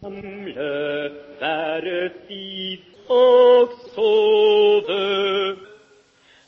[0.00, 1.10] Samle,
[1.40, 2.78] være tid
[3.10, 5.56] og sove.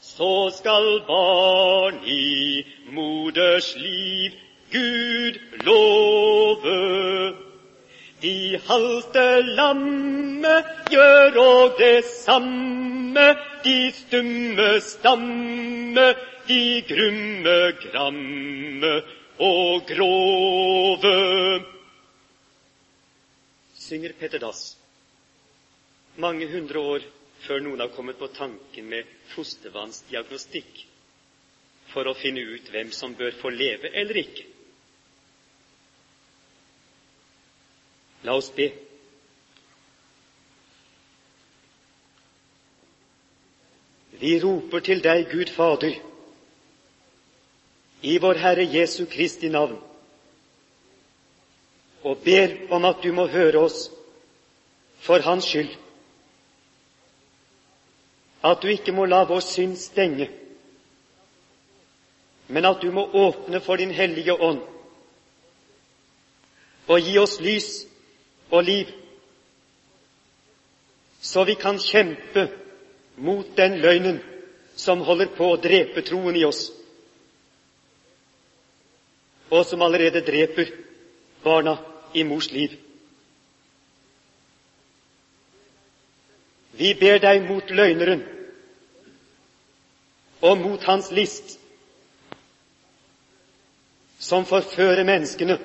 [0.00, 4.30] Så skal barn i moders liv
[4.72, 7.34] Gud love.
[8.22, 10.54] De halte lamme
[10.90, 13.26] gjør og det samme,
[13.64, 16.06] de stumme stamme,
[16.48, 18.94] de grumme gramme
[19.38, 21.79] og grove
[23.90, 24.76] synger Petter Dass
[26.16, 27.06] mange hundre år
[27.46, 30.84] før noen har kommet på tanken med fostervannsdiagnostikk
[31.90, 34.46] for å finne ut hvem som bør få leve eller ikke.
[38.28, 38.68] La oss be.
[44.20, 45.96] Vi roper til deg, Gud Fader,
[48.04, 49.80] i vår Herre Jesu Kristi navn
[52.02, 53.90] og ber om at du må høre oss
[55.00, 55.72] for Hans skyld.
[58.44, 60.30] At du ikke må la vår synd stenge,
[62.48, 64.62] men at du må åpne for Din hellige ånd
[66.90, 67.68] og gi oss lys
[68.50, 68.88] og liv,
[71.22, 72.48] så vi kan kjempe
[73.22, 74.18] mot den løgnen
[74.74, 76.64] som holder på å drepe troen i oss,
[79.54, 80.72] og som allerede dreper
[81.44, 81.76] barna
[82.14, 82.76] i mors liv.
[86.72, 88.22] Vi ber deg mot løgneren
[90.40, 91.58] og mot hans list,
[94.20, 95.58] som forfører menneskene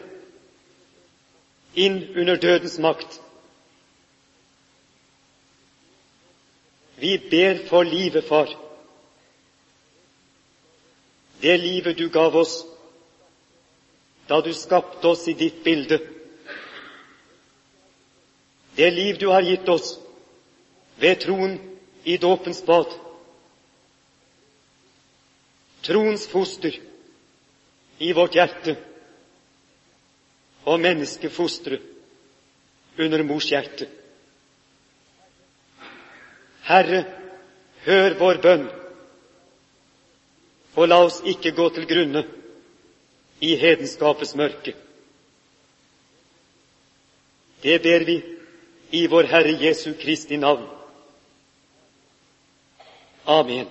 [1.75, 3.19] inn under dødens makt.
[6.99, 8.51] Vi ber for livet, far.
[11.41, 12.63] Det livet du gav oss
[14.29, 15.99] da du skapte oss i ditt bilde
[18.75, 19.95] det liv du har gitt oss
[20.99, 21.59] ved troen
[22.03, 22.91] i dåpens bad.
[25.81, 26.79] Troens foster
[27.97, 28.75] i vårt hjerte
[30.65, 31.79] og menneskefostre
[32.97, 33.87] under mors hjerte.
[36.65, 37.03] Herre,
[37.85, 38.63] hør vår bønn,
[40.75, 42.23] og la oss ikke gå til grunne
[43.45, 44.73] i hedenskapets mørke.
[47.61, 48.17] Det ber vi
[48.89, 50.67] i vår Herre Jesu Kristi navn.
[53.25, 53.67] Amen.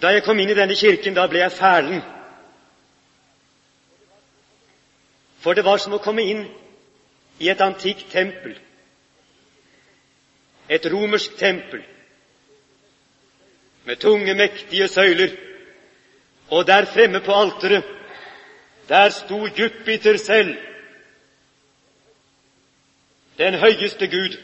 [0.00, 2.00] Da jeg kom inn i denne kirken, da ble jeg fælen.
[5.40, 6.46] For det var som å komme inn
[7.40, 8.56] i et antikt tempel,
[10.68, 11.84] et romersk tempel,
[13.84, 15.32] med tunge, mektige søyler
[16.50, 17.84] og der fremme på alteret,
[18.88, 20.56] der sto Jupiter selv,
[23.38, 24.36] den høyeste Gud.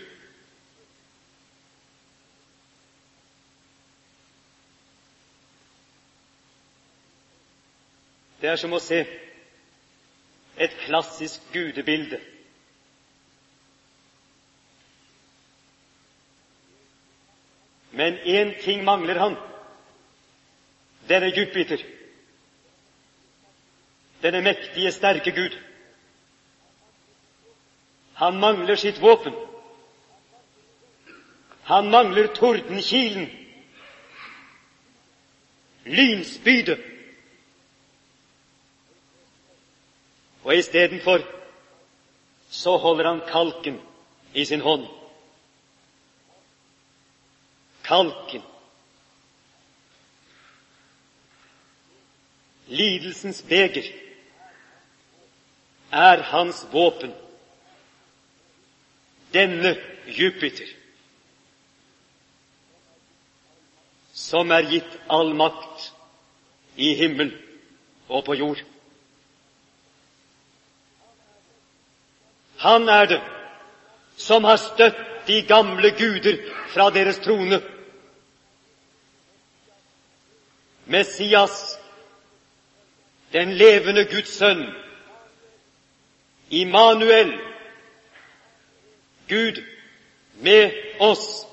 [8.41, 9.03] Det er som å se
[10.57, 12.21] et klassisk gudebilde.
[17.91, 19.37] Men én ting mangler han,
[21.09, 21.96] denne Jupiter
[24.23, 25.59] denne mektige, sterke Gud.
[28.15, 29.35] Han mangler sitt våpen.
[31.63, 33.31] Han mangler tordenkilen,
[35.85, 36.81] lynspydet.
[40.45, 41.19] Og istedenfor
[42.51, 43.81] så holder han kalken
[44.35, 44.87] i sin hånd.
[47.85, 48.43] Kalken.
[52.67, 54.06] Lidelsens beger
[55.91, 57.13] er hans våpen.
[59.33, 59.77] Denne
[60.07, 60.67] Jupiter,
[64.15, 65.91] som er gitt all makt
[66.77, 67.35] i himmel
[68.09, 68.63] og på jord.
[72.65, 73.21] Han er det
[74.17, 76.39] som har støtt de gamle guder
[76.73, 77.61] fra deres trone.
[80.87, 81.77] Messias,
[83.33, 84.65] den levende Guds sønn,
[86.49, 87.39] Immanuel,
[89.27, 89.65] Gud
[90.41, 91.47] med oss.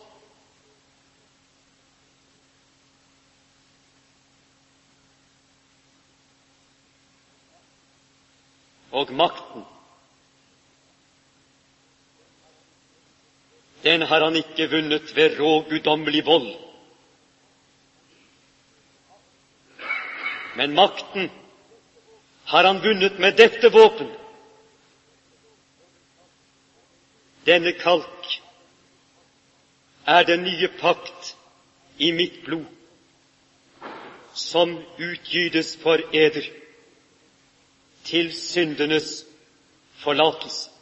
[8.92, 9.66] Og makten,
[13.84, 16.52] den har han ikke vunnet ved rå guddommelig vold.
[20.56, 21.32] Men makten
[22.46, 24.14] har han vunnet med dette våpen.
[27.46, 28.42] Denne kalk
[30.06, 31.36] er den nye pakt
[31.98, 32.66] i mitt blod,
[34.34, 36.48] som utgytes for eder
[38.04, 39.26] til syndenes
[40.04, 40.74] forlatelse.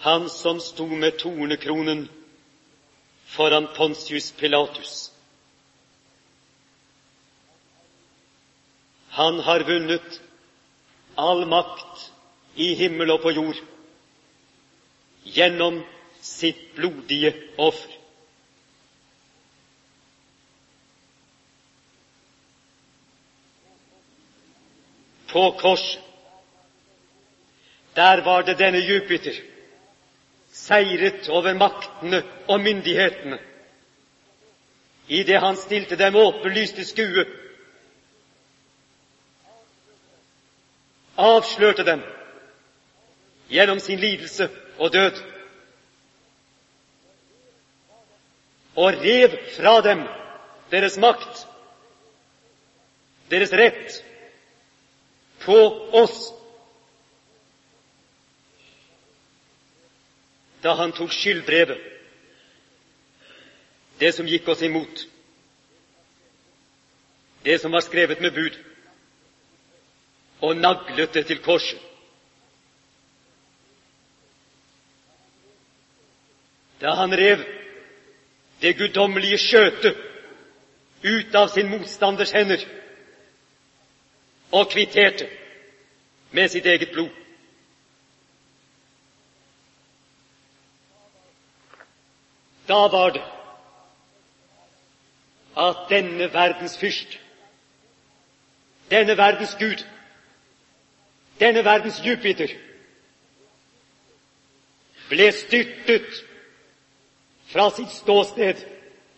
[0.00, 2.08] han som sto med tornekronen
[3.26, 5.09] foran Pontius Pilatus.
[9.10, 10.20] Han har vunnet
[11.14, 12.10] all makt
[12.54, 13.58] i himmel og på jord
[15.24, 15.80] gjennom
[16.24, 17.96] sitt blodige offer.
[25.30, 26.00] På korset,
[27.94, 29.36] der var det denne Jupiter
[30.54, 33.38] seiret over maktene og myndighetene
[35.10, 37.24] idet han stilte dem åpenlyst til skue,
[41.20, 42.02] avslørte dem
[43.50, 45.18] gjennom sin lidelse og død,
[48.76, 50.04] og rev fra dem
[50.70, 51.46] deres makt,
[53.30, 54.04] deres rett,
[55.40, 55.56] på
[55.96, 56.30] oss.
[60.62, 61.78] Da han tok skyldbrevet,
[64.00, 65.06] det som gikk oss imot,
[67.44, 68.56] det som var skrevet med bud,
[70.40, 71.78] og naglet det til korset.
[76.80, 77.44] Da han rev
[78.60, 79.96] det guddommelige skjøtet
[81.04, 82.64] ut av sin motstanders hender
[84.52, 85.28] og kvitterte
[86.30, 87.10] med sitt eget blod.
[92.68, 93.22] Da var det
[95.58, 97.18] at denne verdens fyrst,
[98.90, 99.82] denne verdens Gud,
[101.40, 102.50] denne verdens Jupiter,
[105.10, 106.20] ble styrtet
[107.50, 108.60] fra sitt ståsted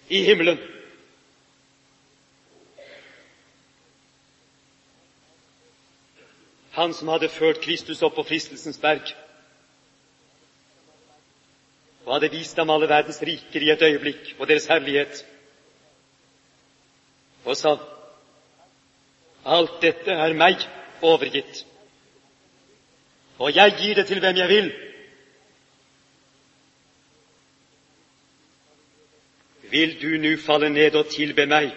[0.08, 0.60] i himmelen.
[6.72, 9.10] Han som hadde ført Kristus opp på fristelsens berg,
[12.06, 15.20] og hadde vist ham alle verdens riker i et øyeblikk og deres herlighet,
[17.44, 17.74] og sa
[19.44, 20.64] alt dette er meg
[21.02, 21.66] overgitt,
[23.42, 24.68] og jeg gir det til hvem jeg vil.
[29.72, 31.72] Vil du nu falle ned og tilbe meg,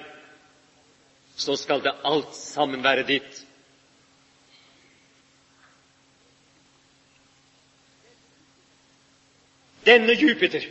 [1.35, 3.45] så skal det alt sammen være ditt.
[9.85, 10.63] denne Jupiter,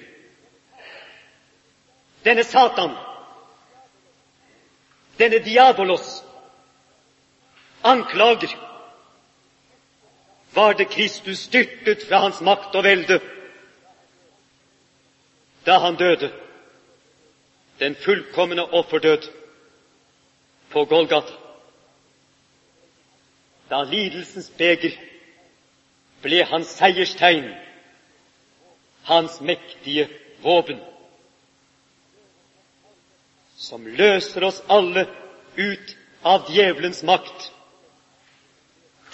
[2.24, 2.96] denne Satan,
[5.18, 6.24] denne Diabolos,
[7.84, 8.73] anklager,
[10.54, 13.20] var det Kristus styrtet fra hans makt og velde
[15.64, 16.28] da han døde,
[17.78, 19.30] den fullkomne offerdød
[20.70, 21.32] på Golgata.
[23.70, 24.92] Da lidelsens beger
[26.22, 27.48] ble hans seierstegn
[29.08, 30.08] hans mektige
[30.44, 30.78] våpen,
[33.56, 35.06] som løser oss alle
[35.56, 37.50] ut av djevelens makt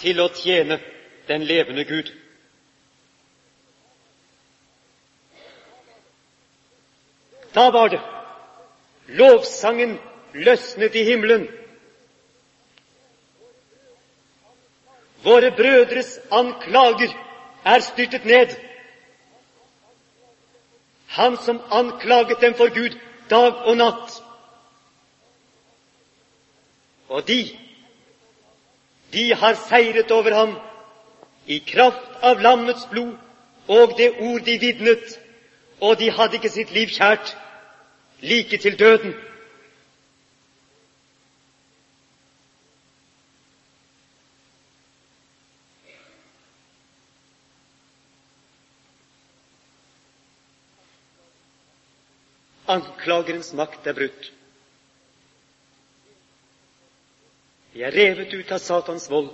[0.03, 0.79] til å tjene
[1.31, 2.11] den levende Gud.
[7.55, 8.01] Da var det
[9.07, 9.99] lovsangen
[10.33, 11.47] løsnet i himmelen.
[15.23, 17.13] Våre brødres anklager
[17.65, 18.55] er styrtet ned
[21.11, 22.95] han som anklaget dem for Gud
[23.29, 24.13] dag og natt.
[27.09, 27.41] Og de,
[29.13, 30.55] de har seiret over ham
[31.45, 33.17] i kraft av lammets blod
[33.67, 35.19] og det ord de vitnet,
[35.81, 37.35] og de hadde ikke sitt liv kjært,
[38.21, 39.13] like til døden.
[52.71, 54.31] Anklagerens makt er brutt.
[57.73, 59.31] Vi er revet ut av Satans vold.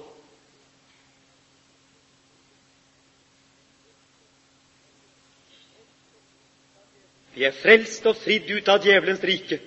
[7.37, 9.59] Vi er frelst og fridd ut av djevelens rike,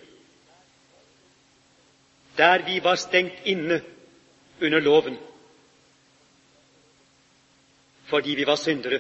[2.37, 3.81] der vi var stengt inne
[4.61, 5.19] under loven
[8.11, 8.99] fordi vi var syndere.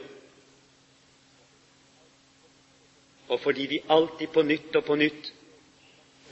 [3.30, 5.28] og fordi vi alltid på nytt og på nytt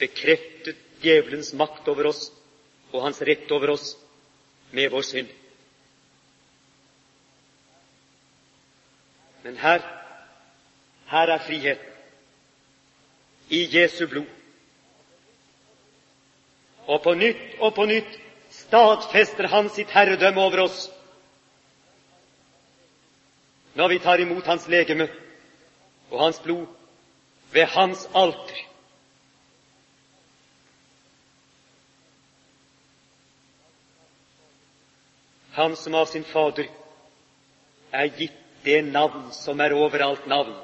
[0.00, 2.24] bekreftet djevelens makt over oss
[2.90, 3.92] og hans rett over oss
[4.74, 5.28] med vår synd.
[9.44, 9.84] Men her,
[11.12, 11.97] her er friheten
[13.48, 14.26] i Jesu blod.
[16.88, 18.18] Og på nytt og på nytt
[18.50, 20.86] stadfester Han sitt herredømme over oss
[23.78, 25.06] når vi tar imot Hans legeme
[26.10, 26.66] og Hans blod
[27.52, 28.64] ved Hans alter.
[35.58, 36.66] Han som av sin Fader
[37.92, 40.56] er gitt det navn som er overalt navn.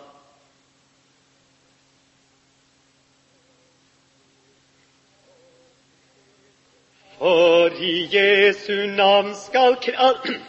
[7.18, 9.76] For i Jesu navn skal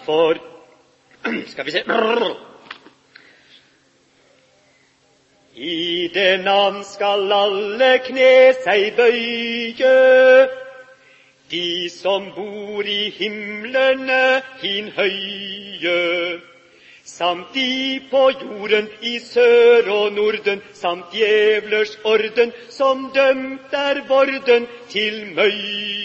[0.05, 0.38] For
[1.48, 1.84] Skal vi se.
[5.55, 8.31] I det navn skal alle kne
[8.65, 9.91] seg bøye,
[11.50, 16.41] de som bor i himlene hin høye.
[17.05, 24.67] Samt de på jorden i sør og Norden, samt djevlers orden, som dømt er vorden
[24.91, 26.05] til møye.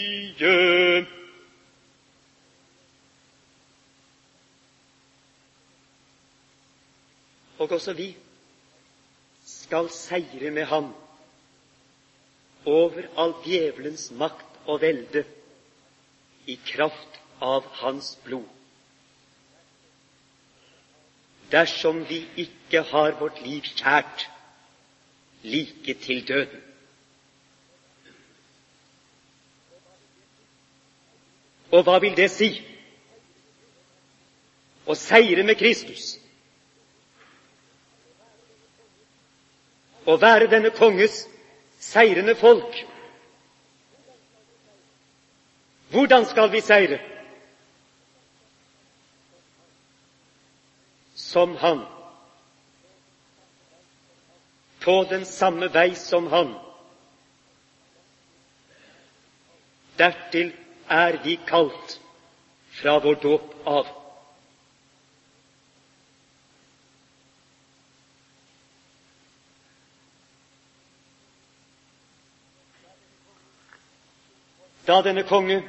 [7.57, 8.15] Og også vi
[9.45, 10.93] skal seire med ham
[12.65, 15.25] over all djevelens makt og velde
[16.49, 18.49] i kraft av hans blod
[21.51, 24.27] dersom vi ikke har vårt liv kjært
[25.43, 26.70] like til døden.
[31.71, 32.49] Og hva vil det si?
[34.85, 36.17] Å seire med Kristus.
[40.05, 41.23] Å være denne konges
[41.79, 42.81] seirende folk.
[45.91, 46.99] Hvordan skal vi seire?
[51.31, 51.85] som han,
[54.83, 56.49] på den samme vei som han.
[59.97, 60.51] Dertil
[60.91, 61.99] er vi kalt
[62.81, 63.87] fra vår dåp av.
[74.85, 75.61] Da denne konge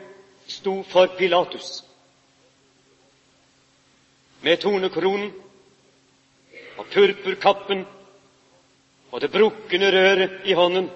[0.51, 1.83] sto for Pilatus
[4.43, 5.31] med tornekronen
[6.81, 7.85] og purpurkappen
[9.13, 10.91] og det brukne røret i hånden.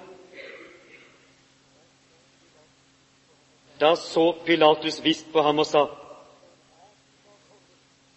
[3.79, 5.87] Da så Pilatus visst på ham og sa,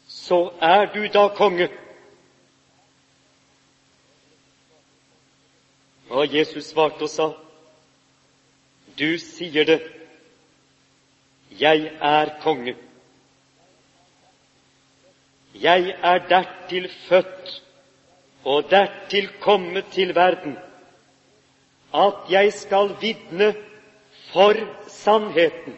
[0.07, 1.69] Så er du da konge.
[6.09, 7.27] Og Jesus svarte og sa,
[8.99, 9.79] Du sier det,
[11.59, 12.75] jeg er konge.
[15.55, 17.63] Jeg er dertil født
[18.45, 20.57] og dertil kommet til verden,
[21.93, 23.55] at jeg skal vitne
[24.33, 24.53] for
[24.87, 25.77] sannheten.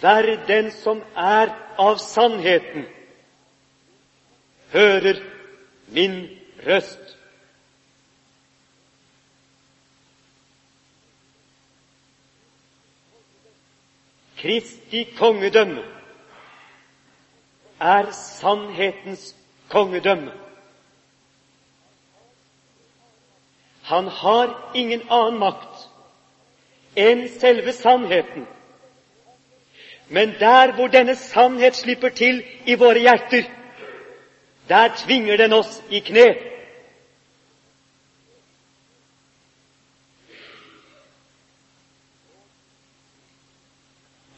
[0.00, 2.86] Vær den som er av sannheten,
[4.72, 5.20] hører
[5.88, 6.20] min
[6.66, 7.14] røst.
[14.38, 15.82] Kristi kongedømme
[17.80, 19.34] er sannhetens
[19.68, 20.47] kongedømme.
[23.88, 25.86] Han har ingen annen makt
[26.94, 28.44] enn selve sannheten.
[30.08, 33.46] Men der hvor denne sannhet slipper til i våre hjerter,
[34.68, 36.26] der tvinger den oss i kne.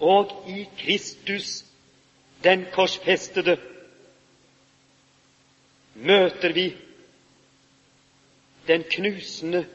[0.01, 1.65] Og i Kristus
[2.45, 3.57] den korsfestede,
[5.95, 6.69] møter vi
[8.71, 9.67] den knusende,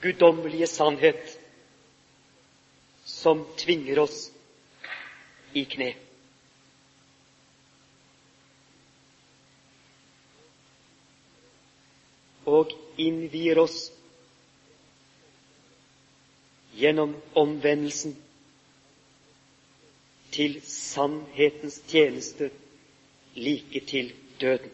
[0.00, 1.38] guddommelige sannhet
[3.04, 4.30] som tvinger oss
[5.52, 5.88] i kne.
[12.46, 12.70] Og
[13.02, 13.80] innvier oss
[16.78, 18.14] gjennom omvendelsen
[20.38, 22.52] til sannhetens tjeneste
[23.34, 24.70] like til døden.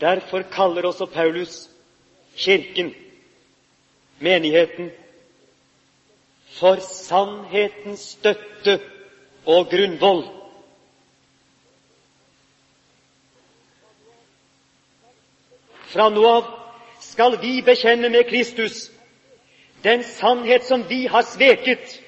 [0.00, 1.68] Derfor kaller også Paulus
[2.36, 2.94] Kirken,
[4.18, 4.90] menigheten,
[6.60, 8.80] for sannhetens støtte
[9.46, 10.22] og grunnvoll.
[15.90, 16.48] Fra nå av
[17.02, 18.90] skal vi bekjenne med Kristus
[19.84, 22.00] den sannhet som vi har sveket,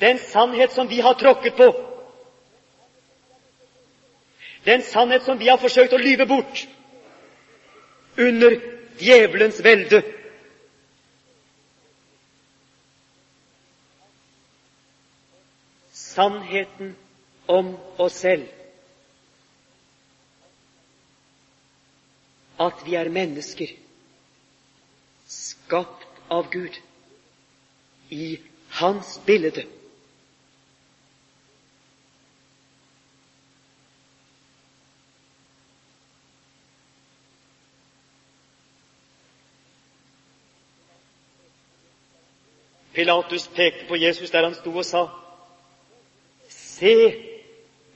[0.00, 1.93] den sannhet som vi har tråkket på,
[4.64, 6.64] den sannhet som vi har forsøkt å lyve bort
[8.16, 8.56] under
[8.98, 10.02] djevelens velde.
[15.92, 16.94] Sannheten
[17.50, 18.46] om oss selv.
[22.60, 23.72] At vi er mennesker
[25.26, 26.76] skapt av Gud
[28.14, 28.36] i
[28.78, 29.66] Hans bilde.
[42.94, 45.06] Pilatus pekte på Jesus der han sto og sa,
[46.48, 46.94] Se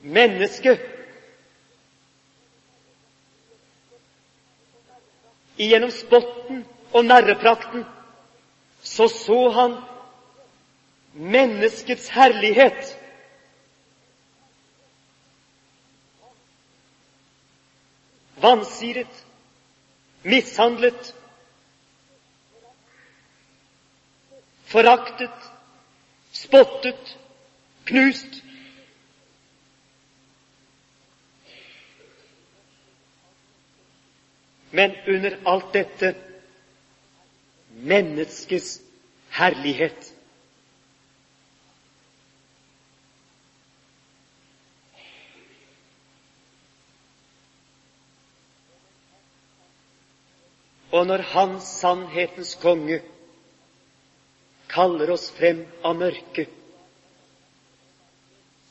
[0.01, 0.79] mennesket!
[5.59, 6.63] Gjennom spotten
[6.95, 7.83] og narreprakten
[8.83, 9.75] så så han
[11.13, 12.95] menneskets herlighet.
[18.39, 19.25] Vansiret,
[20.23, 21.15] mishandlet,
[24.69, 25.51] foraktet,
[26.31, 27.17] spottet,
[27.83, 28.43] knust.
[34.71, 36.13] Men under alt dette
[37.73, 38.81] menneskets
[39.33, 40.13] herlighet.
[50.91, 53.01] Og når Han, sannhetens konge,
[54.69, 56.49] kaller oss frem av mørket,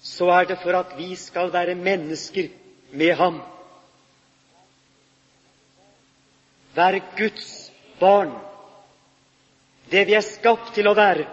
[0.03, 2.49] så er det for at vi skal være mennesker
[2.97, 3.41] med ham.
[6.75, 7.49] Være Guds
[8.01, 8.33] barn,
[9.91, 11.27] det vi er skapt til å være.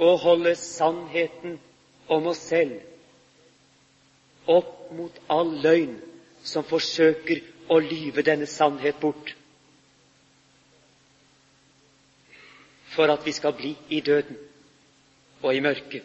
[0.00, 1.58] Å holde sannheten
[2.08, 2.80] om oss selv
[4.50, 5.96] opp mot all løgn
[6.42, 9.34] som forsøker å lyve denne sannhet bort.
[12.90, 14.38] For at vi skal bli i døden
[15.42, 16.02] og i mørket.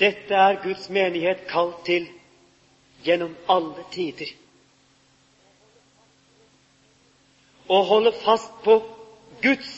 [0.00, 2.06] Dette er Guds menighet kalt til
[3.04, 4.30] gjennom alle tider.
[7.68, 8.78] Å holde fast på
[9.44, 9.74] Guds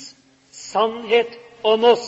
[0.55, 1.35] sannhet
[1.67, 2.07] om oss.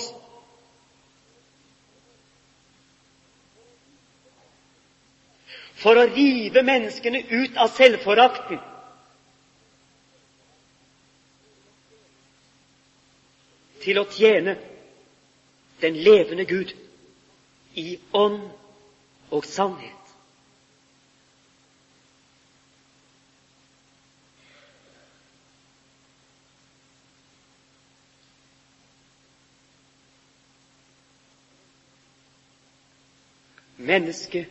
[5.82, 8.62] For å rive menneskene ut av selvforakten.
[13.84, 14.54] Til å tjene
[15.82, 16.72] den levende Gud
[17.74, 18.40] i ånd
[19.30, 20.04] og sannhet.
[33.76, 34.46] Menneske,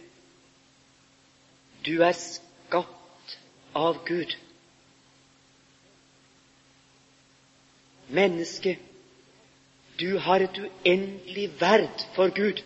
[1.86, 3.38] du er skapt
[3.74, 4.36] av Gud.
[8.14, 8.76] Menneske,
[10.00, 12.62] du har et uendelig verd for Gud.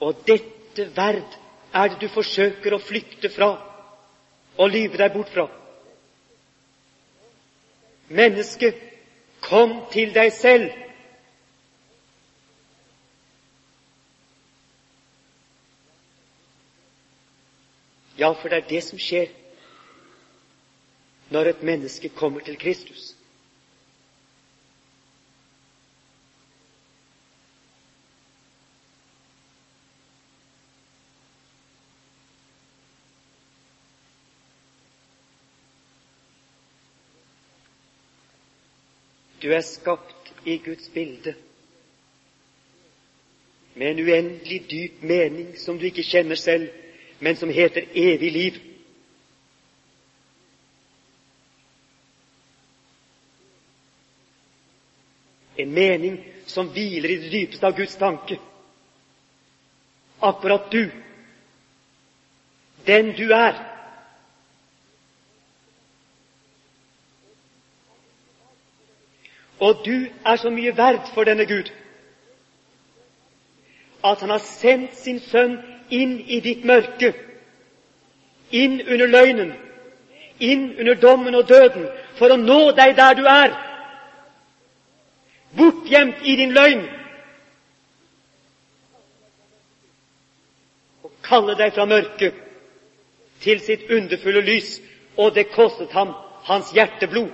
[0.00, 1.38] Og dette verd
[1.72, 3.52] er det du forsøker å flykte fra
[4.56, 5.46] og lyve deg bort fra.
[8.08, 8.72] Menneske,
[9.46, 10.70] kom til deg selv.
[18.16, 19.28] Ja, for det er det som skjer
[21.34, 23.12] når et menneske kommer til Kristus.
[39.46, 41.34] Du er skapt i Guds bilde
[43.74, 46.64] med en uendelig dyp mening som du ikke kjenner selv,
[47.20, 48.58] men som heter evig liv.
[55.56, 58.36] en mening som hviler i det dypeste av Guds tanke.
[60.20, 60.90] Akkurat du,
[62.86, 63.75] den du er,
[69.66, 69.96] Og du
[70.30, 71.72] er så mye verd for denne Gud
[74.04, 75.56] at han har sendt sin sønn
[75.90, 77.08] inn i ditt mørke,
[78.54, 79.48] inn under løgnen,
[80.38, 83.56] inn under dommen og døden, for å nå deg der du er,
[85.58, 86.84] bortgjemt i din løgn,
[91.02, 92.38] og kalle deg fra mørket
[93.42, 94.76] til sitt underfulle lys,
[95.16, 96.14] og det kostet ham
[96.46, 97.32] hans hjerteblod.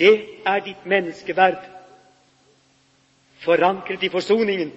[0.00, 1.60] Det er ditt menneskeverd,
[3.44, 4.72] forankret i forsoningen.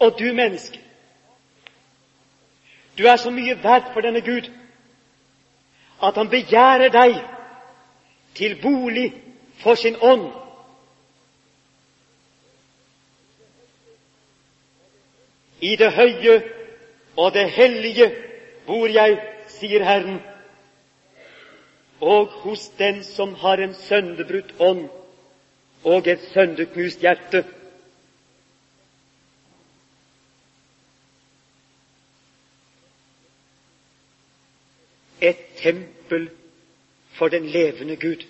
[0.00, 0.80] Og du menneske,
[2.98, 4.52] du er så mye verdt for denne Gud
[6.02, 7.16] at han begjærer deg
[8.36, 9.08] til bolig
[9.62, 10.28] for sin ånd.
[15.60, 16.40] I det høye
[17.16, 18.12] og det hellige
[18.66, 19.16] bor jeg,
[19.48, 20.20] sier Herren
[22.00, 24.88] og hos den som har en sønderbrutt ånd
[25.84, 27.44] og et sønderknust hjerte.
[35.20, 36.28] Et tempel
[37.16, 38.26] for den levende Gud.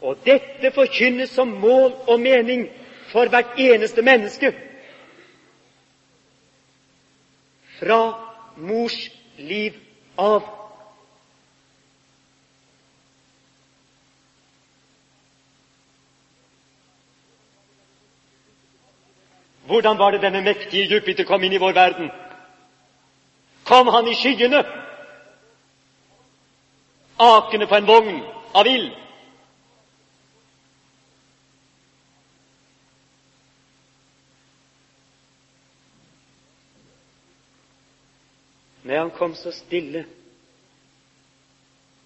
[0.00, 2.68] Og dette forkynnes som mål og mening
[3.14, 4.54] for hvert eneste menneske.
[7.78, 8.00] Fra
[8.56, 8.96] mors
[9.38, 9.72] liv
[10.18, 10.42] av.
[19.66, 22.10] Hvordan var det denne mektige Jupiter kom inn i vår verden?
[23.64, 24.64] Kom han i skyene,
[27.18, 28.20] akende på en vogn
[28.54, 29.03] av ild?
[38.94, 40.04] Men han kom så stille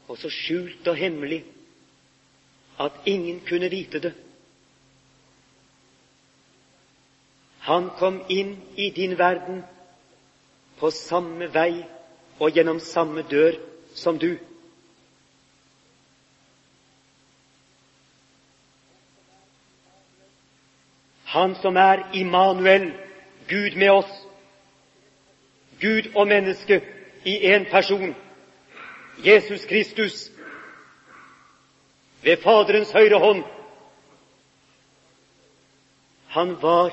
[0.09, 1.42] og så skjult og hemmelig
[2.81, 4.12] at ingen kunne vite det.
[7.68, 9.61] Han kom inn i din verden
[10.81, 11.83] på samme vei
[12.38, 13.61] og gjennom samme dør
[13.92, 14.38] som du.
[21.37, 22.94] Han som er Immanuel,
[23.53, 24.16] Gud med oss,
[25.80, 26.82] Gud og menneske
[27.24, 28.14] i én person,
[29.24, 30.30] Jesus Kristus,
[32.22, 33.44] ved Faderens høyre hånd.
[36.28, 36.90] Han var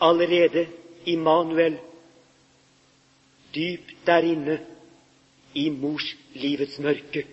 [0.00, 0.68] allerede
[1.06, 1.78] Immanuel,
[3.54, 4.60] dypt der inne
[5.54, 7.26] i mors livets mørke.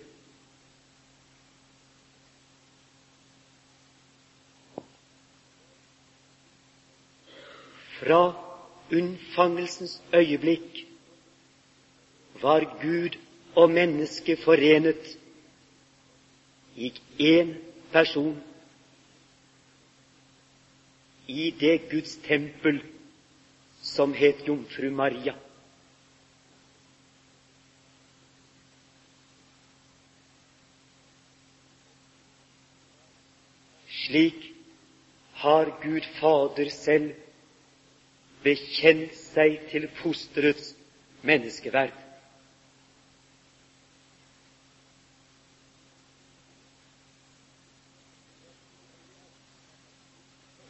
[7.98, 8.32] Fra
[8.92, 10.87] unnfangelsens øyeblikk
[12.42, 13.18] var Gud
[13.56, 15.18] og menneske forenet
[16.76, 17.54] i én
[17.92, 18.36] person
[21.26, 22.80] i det Guds tempel
[23.82, 25.34] som het Jomfru Maria.
[33.88, 34.52] Slik
[35.32, 37.12] har Gud Fader selv
[38.42, 40.72] bekjent seg til fosterets
[41.22, 42.07] menneskeverd.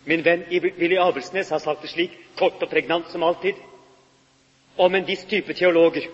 [0.09, 3.59] Min venn Willy Abelsnes har sagt det slik, kort og pregnant som alltid,
[4.81, 6.07] om en viss type teologer.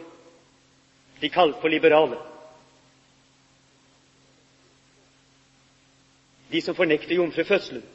[1.21, 2.19] De kaller for liberale.
[6.51, 7.87] De som fornekter jomfrufødselen.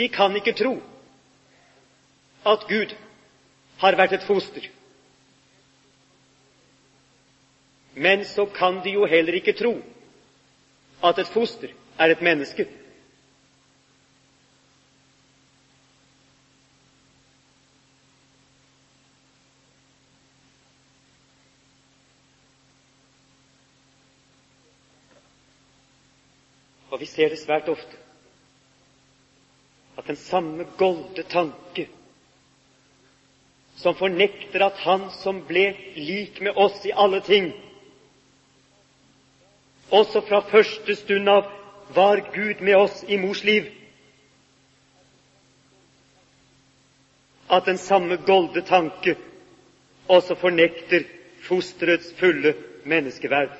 [0.00, 0.74] De kan ikke tro
[2.48, 2.96] at Gud
[3.84, 4.64] har vært et foster.
[8.00, 9.76] Men så kan de jo heller ikke tro
[11.02, 12.66] at et foster er et menneske.
[26.90, 27.96] Og vi ser det svært ofte
[30.00, 31.86] at den samme golde tanke
[33.80, 37.52] som fornekter at Han som ble lik med oss i alle ting,
[39.90, 41.48] også fra første stund av
[41.94, 43.66] var Gud med oss i mors liv.
[47.50, 49.16] At den samme golde tanke
[50.06, 51.06] også fornekter
[51.42, 52.54] fosterets fulle
[52.86, 53.50] menneskeverd.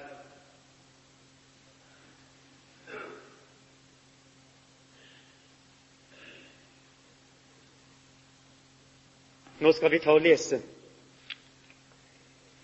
[9.61, 10.63] Nå skal vi ta og lese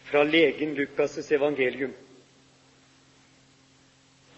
[0.07, 1.93] fra legen Lukas' evangelium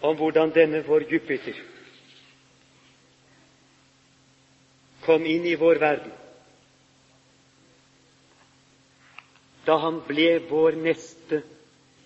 [0.01, 1.57] om hvordan denne vår Jupiter
[5.03, 6.15] kom inn i vår verden
[9.65, 11.43] da han ble vår neste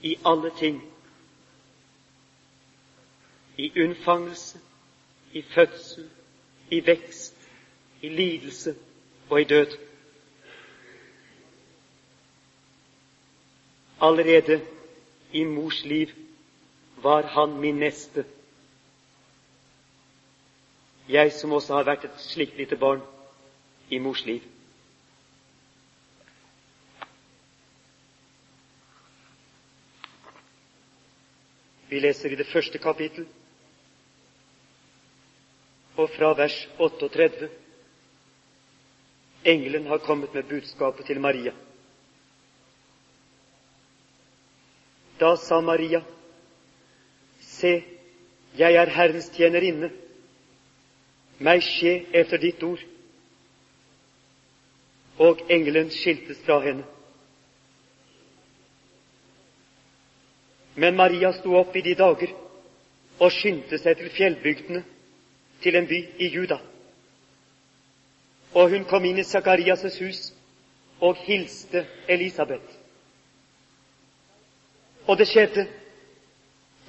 [0.04, 0.82] i alle ting,
[3.56, 4.60] i unnfangelse,
[5.32, 6.10] i fødsel,
[6.70, 7.38] i vekst,
[8.02, 8.76] i lidelse
[9.30, 9.78] og i død.
[14.02, 14.60] Allerede
[15.32, 16.12] i mors liv
[17.04, 18.24] var han min neste.
[21.10, 23.02] Jeg som også har vært et slikt lite barn
[23.92, 24.46] i mors liv.
[31.92, 33.28] Vi leser i det første kapittel
[36.00, 37.52] og fra vers 38.
[39.46, 41.54] Engelen har kommet med budskapet til Maria.
[45.20, 46.02] Da sa Maria,
[47.64, 47.84] Se,
[48.58, 49.88] jeg er Herrens tjenerinne.
[51.40, 52.82] Meg skje etter ditt ord.
[55.24, 56.84] Og engelen skiltes fra henne.
[60.76, 62.34] Men Maria sto opp i de dager
[63.22, 64.82] og skyndte seg til fjellbygdene,
[65.64, 66.58] til en by i Juda.
[68.60, 70.34] Og hun kom inn i Sakarias' hus
[71.00, 72.76] og hilste Elisabeth.
[75.08, 75.68] Og det skjedde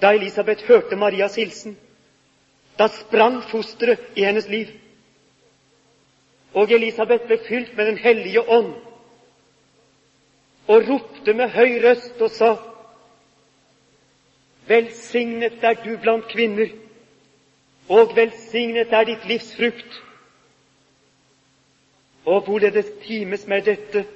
[0.03, 1.77] da Elisabeth hørte Marias hilsen,
[2.79, 4.67] da sprang fosteret i hennes liv.
[6.55, 8.75] Og Elisabeth ble fylt med Den hellige ånd
[10.67, 12.57] og ropte med høy røst og sa:"
[14.67, 16.69] Velsignet er du blant kvinner,
[17.89, 20.03] og velsignet er ditt livs frukt.
[22.25, 24.07] Og hvorledes times meg dette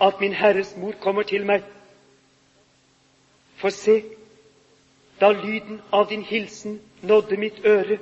[0.00, 1.64] at min Herres mor kommer til meg?
[3.56, 4.02] For se,
[5.18, 7.98] da lyden av din hilsen nådde mitt øre,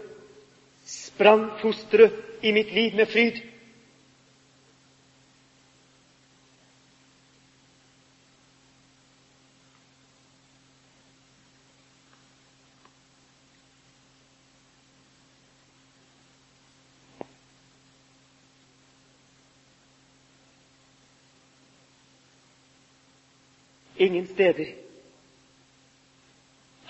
[0.85, 3.43] sprang fosteret i mitt liv med fryd.
[23.97, 24.84] Ingen steder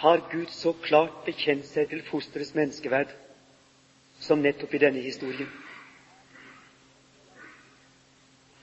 [0.04, 3.12] har Gud så klart bekjent seg til fosterets menneskeverd
[4.20, 5.48] som nettopp i denne historien.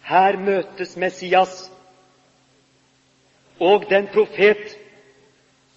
[0.06, 1.56] Her møtes Messias
[3.58, 4.78] og den profet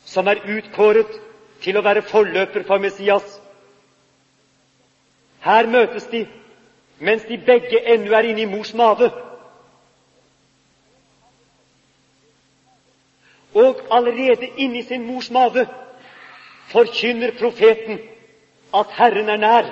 [0.05, 1.17] som er utkåret
[1.65, 3.25] til å være forløper for Messias.
[5.49, 6.27] Her møtes de
[7.01, 9.09] mens de begge ennå er inne i mors mage.
[13.55, 15.67] Og allerede inni sin mors mage
[16.73, 17.99] forkynner profeten
[18.75, 19.71] at Herren er nær.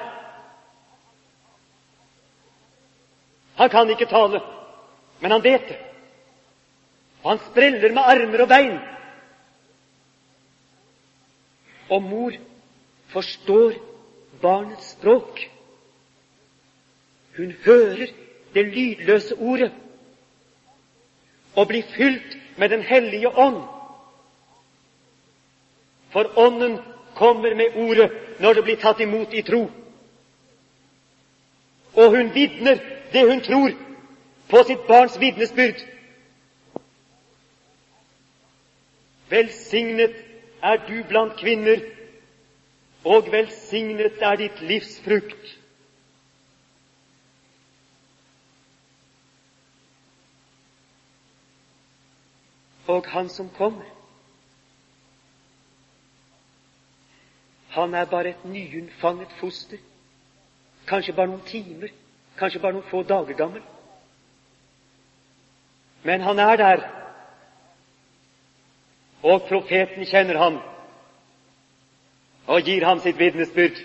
[3.56, 4.40] Han kan ikke tale,
[5.20, 5.78] men han vet det.
[7.26, 8.78] Han spreller med armer og bein.
[11.90, 12.32] Og mor
[13.12, 13.72] forstår
[14.42, 15.40] barnets språk.
[17.36, 18.06] Hun hører
[18.54, 19.72] det lydløse ordet
[21.56, 23.62] og blir fylt med Den hellige ånd.
[26.10, 26.78] For Ånden
[27.14, 28.10] kommer med ordet
[28.40, 29.62] når det blir tatt imot i tro.
[31.94, 32.80] Og hun vitner
[33.12, 33.72] det hun tror,
[34.48, 35.80] på sitt barns vitnesbyrd.
[39.28, 40.16] Velsignet
[40.62, 41.80] er du blant kvinner,
[43.04, 45.61] og velsignet er ditt livs frukt.
[52.86, 53.86] Og han som kommer,
[57.72, 59.78] Han er bare et nyunnfanget foster.
[60.86, 61.88] Kanskje bare noen timer,
[62.36, 63.62] kanskje bare noen få dager gammel.
[66.04, 66.84] Men han er der,
[69.22, 70.58] og profeten kjenner ham
[72.46, 73.78] og gir ham sitt vitnesbyrd.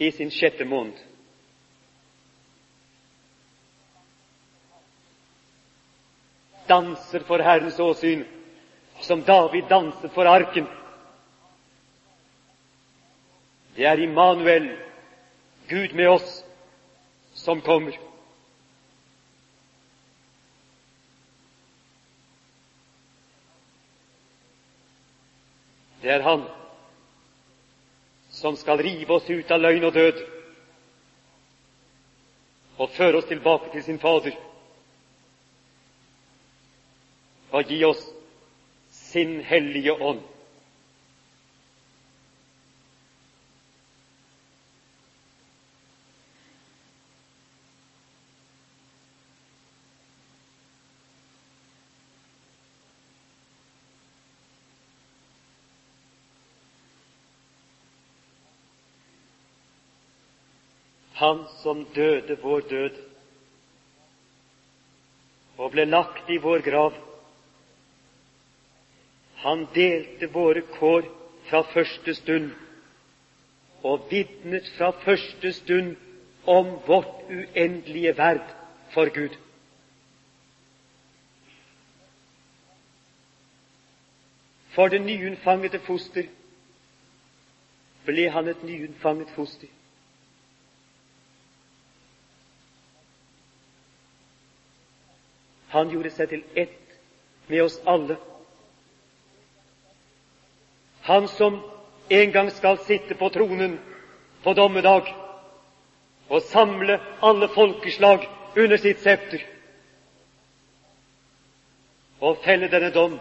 [0.00, 1.05] I sin sjette måned.
[6.68, 8.24] Danser for Herrens åsyn,
[9.00, 10.66] som David danset for arken.
[13.76, 14.70] Det er Immanuel,
[15.68, 16.44] Gud med oss,
[17.34, 17.98] som kommer.
[26.00, 26.44] Det er Han
[28.30, 30.18] som skal rive oss ut av løgn og død
[32.76, 34.36] og føre oss tilbake til sin Fader
[37.56, 38.02] og gi oss
[38.92, 40.20] sin Hellige Ånd.
[61.16, 62.96] Han som døde vår død
[65.56, 66.92] og ble lagt i vår grav.
[69.36, 71.08] Han delte våre kår
[71.48, 72.50] fra første stund
[73.86, 75.96] og vitnet fra første stund
[76.46, 78.54] om vårt uendelige verd
[78.94, 79.36] for Gud.
[84.74, 86.26] For det nyunnfangede foster
[88.06, 89.68] ble han et nyunnfanget foster.
[95.74, 96.96] Han gjorde seg til ett
[97.48, 98.18] med oss alle.
[101.06, 101.60] Han som
[102.08, 103.76] en gang skal sitte på tronen
[104.42, 105.06] på dommedag
[106.28, 108.24] og samle alle folkeslag
[108.58, 109.44] under sitt septer
[112.18, 113.14] og felle denne dom.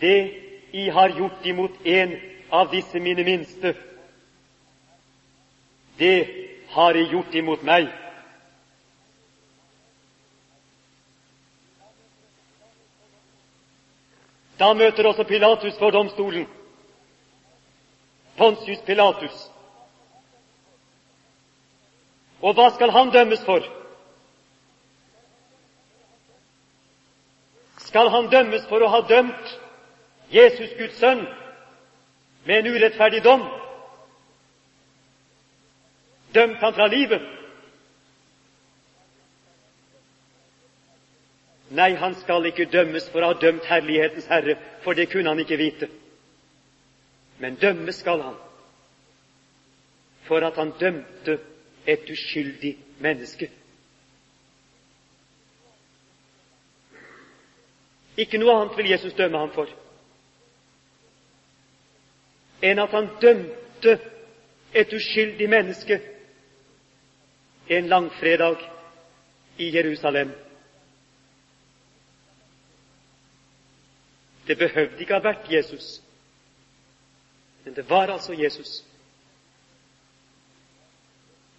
[0.00, 0.16] Det
[0.72, 2.16] I har gjort imot en
[2.56, 3.74] av disse mine minste,
[6.00, 6.16] det
[6.72, 7.90] har I gjort imot meg.
[14.60, 16.46] Da møter også Pilatus for domstolen.
[18.36, 19.46] Pontius Pilatus.
[22.42, 23.64] Og hva skal han dømmes for?
[27.88, 29.56] Skal han dømmes for å ha dømt
[30.30, 31.24] Jesus, Guds sønn,
[32.44, 33.42] med en urettferdig dom?
[36.34, 37.39] Dømt han fra livet?
[41.70, 45.42] Nei, han skal ikke dømmes for å ha dømt Herlighetens Herre, for det kunne han
[45.42, 45.88] ikke vite.
[47.38, 48.38] Men dømmes skal han
[50.26, 51.38] for at han dømte
[51.86, 53.48] et uskyldig menneske.
[58.20, 59.70] Ikke noe annet vil Jesus dømme ham for
[62.60, 63.94] enn at han dømte
[64.76, 65.96] et uskyldig menneske
[67.70, 68.60] en langfredag
[69.58, 70.32] i Jerusalem.
[74.50, 76.00] Det behøvde ikke ha vært Jesus,
[77.64, 78.80] men det var altså Jesus.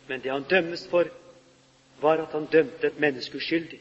[0.08, 1.08] Men det han dømmes for,
[2.02, 3.80] var at han dømte et menneske uskyldig.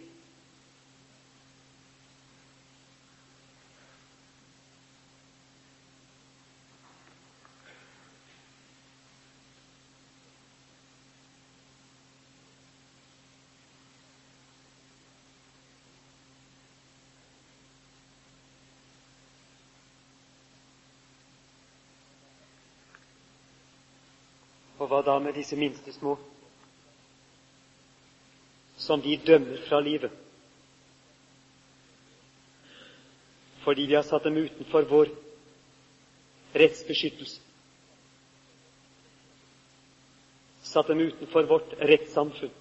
[24.90, 26.16] Hva da med disse minste små,
[28.76, 30.10] som de dømmer fra livet?
[33.62, 35.12] Fordi vi har satt dem utenfor vår
[36.58, 37.40] rettsbeskyttelse.
[40.66, 42.56] Satt dem utenfor vårt rettssamfunn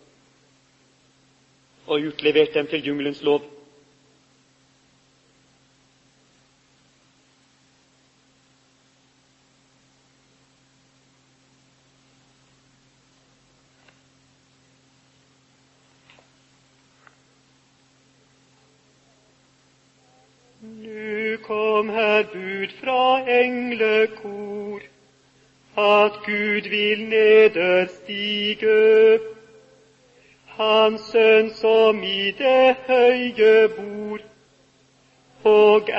[1.90, 3.42] og utlevert dem til jungelens lov.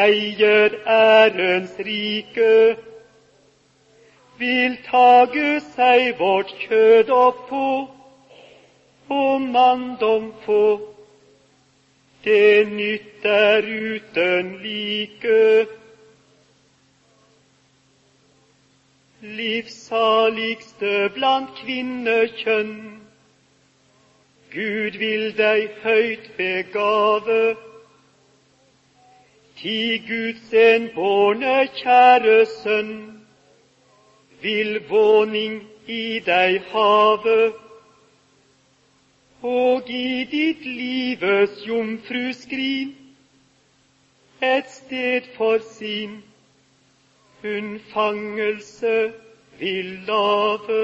[0.07, 2.77] Eier ærens rike,
[4.39, 7.67] vil tage seg vårt kjød opp på
[9.11, 10.63] og manndom få.
[12.25, 15.69] Det nytt er uten like.
[19.21, 22.77] livsaligste blant kvinnekjønn,
[24.51, 27.43] Gud vil deg høyt begave.
[29.61, 32.93] Ti Guds enbårne kjære sønn
[34.41, 37.35] vil våning i deg have.
[39.43, 42.97] Og i ditt lives jomfruskrin
[44.41, 46.17] et sted for sin
[47.45, 49.13] unnfangelse
[49.61, 50.83] vil lave.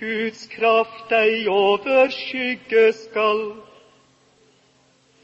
[0.00, 3.65] Guds kraft deg overskygge skal,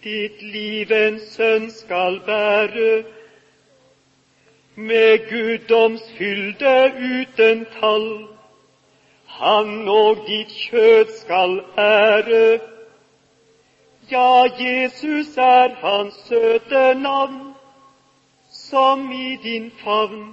[0.03, 3.05] ditt liv en sønn skal bære.
[4.74, 8.07] Med guddomsfylde uten tall,
[9.38, 12.61] han og ditt kjød skal ære.
[14.11, 17.55] Ja, Jesus er hans søte navn,
[18.50, 20.24] som i din favn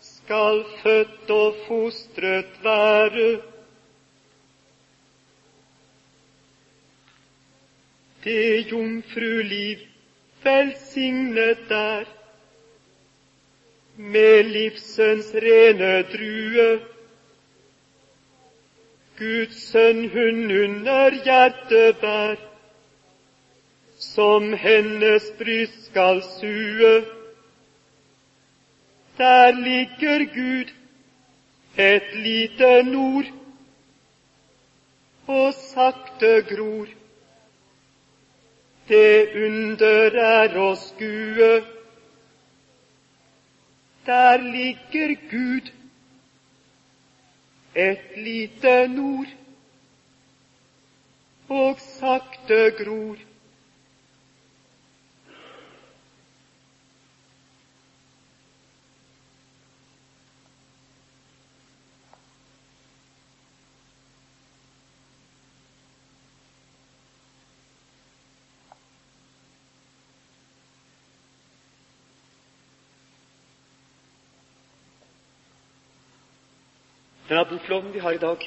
[0.00, 3.51] skal født og fostret være.
[8.24, 9.78] Det jomfruliv
[10.42, 12.04] velsignet er
[13.96, 16.68] med livsens rene drue.
[19.18, 22.38] Guds sønn hun under hjertet bær,
[23.98, 26.94] som hennes bryst skal sue.
[29.18, 30.72] Der ligger Gud,
[31.76, 33.28] et lite nord,
[35.26, 37.01] og sakte gror.
[38.92, 41.52] Det under er å skue.
[44.04, 45.70] Der ligger Gud,
[47.72, 49.30] et lite nord,
[51.48, 53.16] og sakte gror.
[77.32, 78.42] Denne bokloven vi har i dag,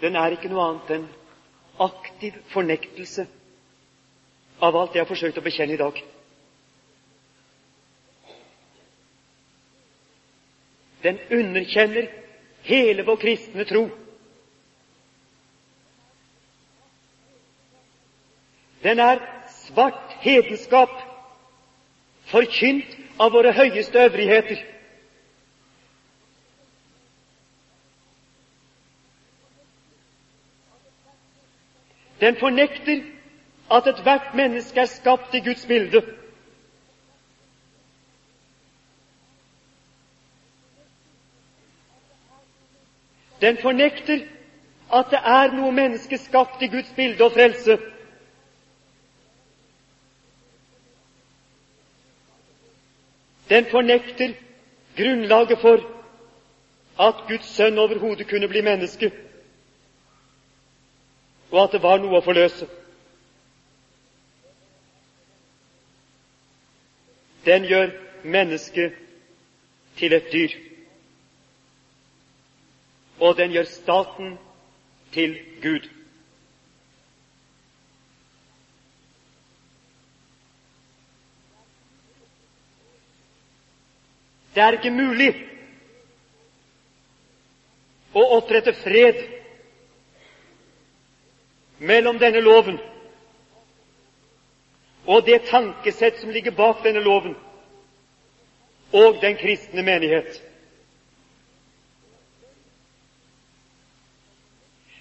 [0.00, 1.06] den er ikke noe annet enn
[1.82, 3.24] aktiv fornektelse
[4.68, 5.98] av alt jeg har forsøkt å bekjenne i dag.
[11.08, 12.06] Den underkjenner
[12.70, 13.82] hele vår kristne tro.
[18.86, 19.26] Den er
[19.58, 20.94] svart hedenskap,
[22.30, 24.62] forkynt av våre høyeste øvrigheter.
[32.26, 33.02] Den fornekter
[33.70, 36.00] at ethvert menneske er skapt i Guds bilde.
[43.40, 44.24] Den fornekter
[44.94, 47.76] at det er noe menneske skapt i Guds bilde og frelse.
[53.50, 54.34] Den fornekter
[54.98, 55.86] grunnlaget for
[57.06, 59.12] at Guds sønn overhodet kunne bli menneske
[61.56, 62.66] og at det var noe å forløse.
[67.46, 67.94] Den gjør
[68.28, 68.98] mennesket
[69.96, 70.56] til et dyr.
[73.24, 74.34] Og den gjør staten
[75.16, 75.86] til Gud.
[84.52, 85.30] Det er ikke mulig
[88.12, 89.24] å opprette fred
[91.78, 92.78] mellom denne loven
[95.06, 97.36] og det tankesett som ligger bak denne loven,
[98.92, 100.40] og den kristne menighet.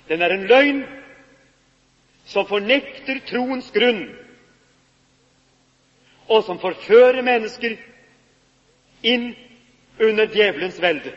[0.10, 0.84] Den er en løgn
[2.30, 4.04] som fornekter troens grunn,
[6.30, 7.78] og som forfører mennesker
[9.06, 9.32] inn
[10.02, 11.14] under djevelens velde.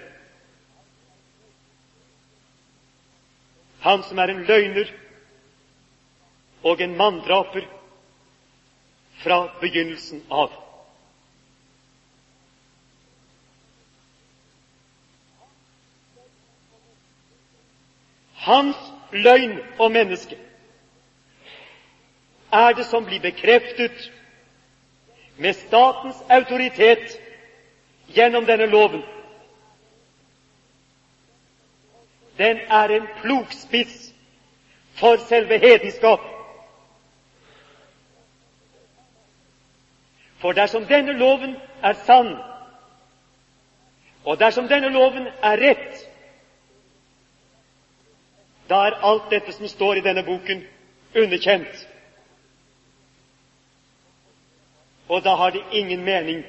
[3.84, 4.88] Han som er en løgner,
[6.62, 7.66] og en manndraper
[9.22, 10.52] fra begynnelsen av.
[18.48, 18.76] Hans
[19.12, 20.38] løgn om mennesket
[22.52, 24.10] er det som blir bekreftet
[25.36, 27.18] med statens autoritet
[28.14, 29.02] gjennom denne loven.
[32.38, 34.12] Den er en plogspiss
[34.96, 36.37] for selve hedenskap.
[40.40, 42.36] For dersom denne loven er sann,
[44.28, 46.00] Og dersom denne loven er rett,
[48.68, 50.60] da er alt dette som står i denne boken,
[51.16, 51.86] underkjent.
[55.08, 56.42] Og da har det ingen mening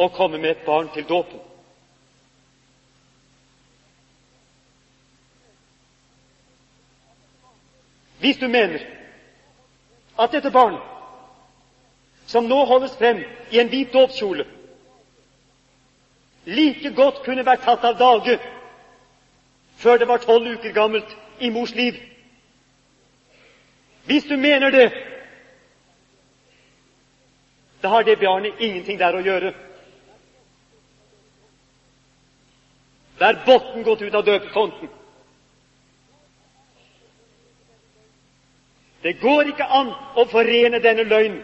[0.00, 1.40] å komme med et barn til dåpen.
[8.22, 8.80] Hvis du mener
[10.16, 10.78] at dette barn,
[12.32, 13.18] som nå holdes frem
[13.52, 14.46] i en hvit dåpskjole,
[16.48, 18.38] like godt kunne vært tatt av dage
[19.82, 21.12] før det var tolv uker gammelt
[21.42, 22.00] i mors liv
[24.06, 24.88] Hvis du mener det,
[27.82, 29.52] da har det barnet ingenting der å gjøre.
[33.20, 34.90] Da er botten gått ut av døpefonten.
[39.06, 41.38] Det går ikke an å forene denne løgn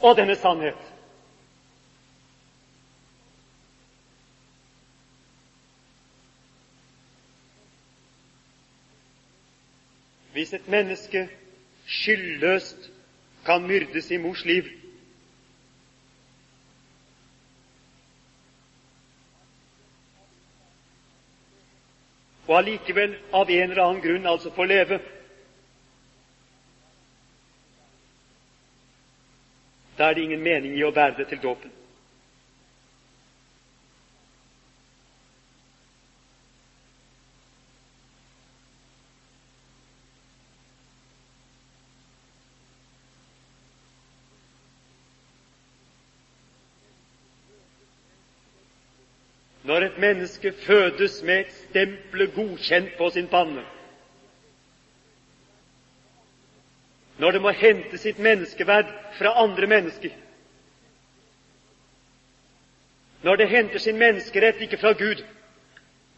[0.00, 0.78] og denne sannhet.
[10.32, 11.28] Hvis et menneske
[11.86, 12.90] skyldløst
[13.46, 14.68] kan myrdes i mors liv,
[22.48, 25.00] og allikevel av en eller annen grunn altså får leve,
[29.98, 31.72] Da er det ingen mening i å bære det til dåpen.
[49.68, 53.66] Når et menneske fødes med et stemple godkjent på sin panne,
[57.18, 60.10] når det må hente sitt menneskeverd fra andre mennesker,
[63.22, 65.24] når det henter sin menneskerett ikke fra Gud,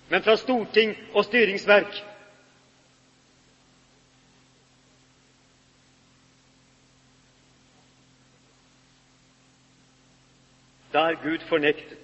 [0.08, 2.04] men fra storting og styringsverk.
[10.92, 11.98] Da er Gud fornektet.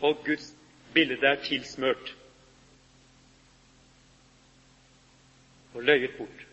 [0.00, 0.54] Og Guds
[0.94, 2.21] bilde er tilsmørt.
[5.74, 6.46] Og løyet bort.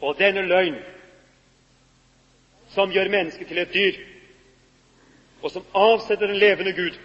[0.00, 0.76] Og denne løgn,
[2.68, 4.00] som gjør mennesket til et dyr,
[5.42, 6.98] og som avsetter den levende Gud,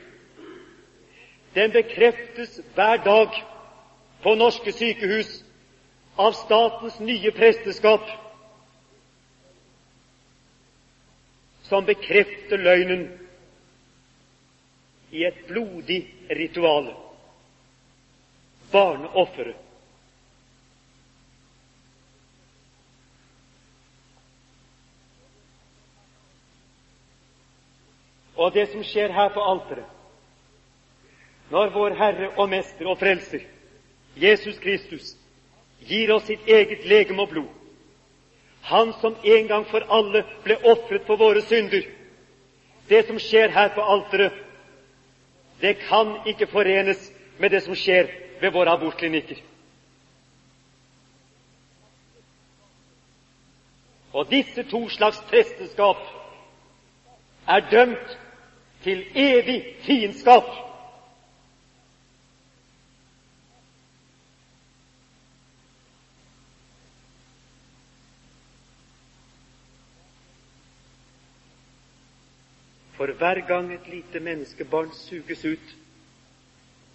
[1.55, 3.43] den bekreftes hver dag
[4.23, 5.29] på norske sykehus
[6.19, 8.03] av statens nye presteskap,
[11.69, 13.07] som bekrefter løgnen
[15.11, 16.91] i et blodig ritual
[18.71, 19.55] barneofferet.
[28.39, 29.87] Og det som skjer her på alteret,
[31.49, 33.41] når vår Herre og Mester og Frelser,
[34.15, 35.15] Jesus Kristus,
[35.83, 37.49] gir oss sitt eget legeme og blod,
[38.61, 41.85] Han som en gang for alle ble ofret for våre synder,
[42.89, 44.35] det som skjer her på alteret,
[45.61, 48.07] det kan ikke forenes med det som skjer
[48.41, 49.37] ved våre abortklinikker.
[54.13, 55.97] Og disse to slags presteskap
[57.47, 58.17] er dømt
[58.83, 60.68] til evig fiendskap.
[72.99, 75.69] For hver gang et lite menneskebarn suges ut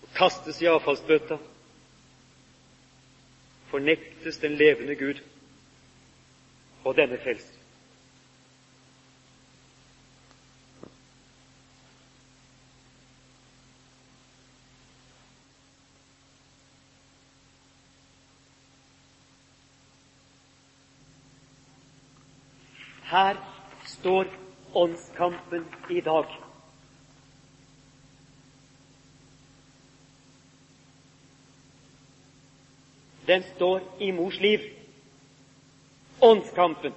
[0.03, 1.39] og kastes i avfallsbøtta,
[3.71, 5.23] fornektes den levende Gud
[6.85, 7.57] og denne frelser.
[23.09, 23.41] Her
[23.87, 24.44] står
[24.75, 26.27] åndskampen i dag.
[33.27, 34.61] Den står i mors liv.
[36.21, 36.93] Åndskampen.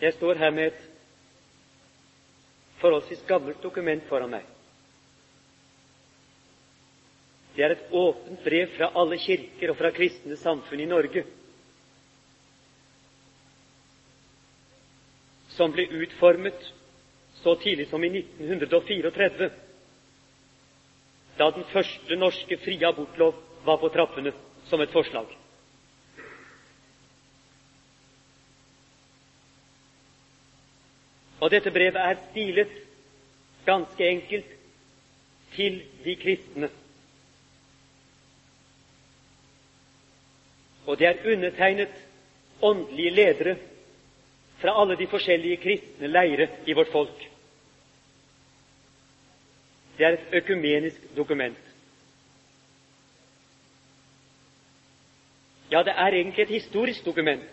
[0.00, 0.93] Jeg står her med et
[2.84, 4.44] forholdsvis gammelt dokument foran meg.
[7.54, 11.22] Det er et åpent brev fra alle kirker og fra kristne samfunn i Norge,
[15.54, 16.66] som ble utformet
[17.40, 19.48] så tidlig som i 1934,
[21.38, 24.34] da den første norske frie abortlov var på trappene
[24.68, 25.30] som et forslag.
[31.44, 32.70] Og dette brevet er stilet
[33.66, 34.52] ganske enkelt
[35.52, 36.70] til de kristne.
[40.86, 41.92] Og det er undertegnet
[42.62, 43.56] åndelige ledere
[44.62, 47.28] fra alle de forskjellige kristne leire i vårt folk.
[49.98, 51.60] Det er et økumenisk dokument.
[55.70, 57.44] Ja, det er egentlig et historisk dokument.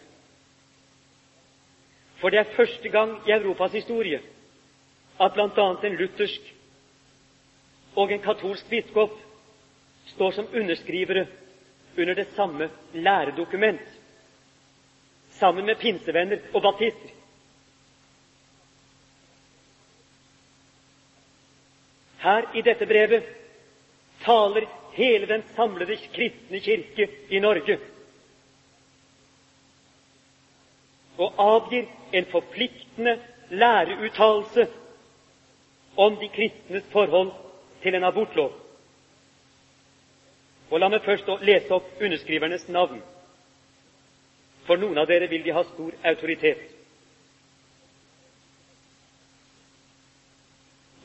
[2.21, 4.19] For det er første gang i Europas historie
[5.21, 5.65] at bl.a.
[5.87, 6.51] en luthersk
[7.97, 9.15] og en katolsk biskop
[10.13, 11.25] står som underskrivere
[11.97, 13.81] under det samme læredokument,
[15.39, 17.09] sammen med pinsevenner og baptister.
[22.21, 23.23] Her i dette brevet
[24.23, 27.79] taler hele den samlede kristne kirke i Norge
[31.21, 33.19] og avgir en forpliktende
[33.49, 34.67] læreuttalelse
[35.97, 37.31] om de kristnes forhold
[37.83, 38.51] til en abortlov.
[40.71, 43.01] Og La meg først lese opp underskrivernes navn.
[44.65, 46.61] For noen av dere vil de ha stor autoritet.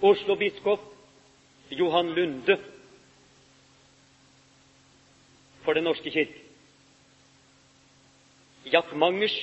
[0.03, 0.81] Oslo-biskop
[1.71, 2.59] Johan Lunde
[5.65, 6.43] for Den norske kirke.
[8.73, 9.35] Jack Mangers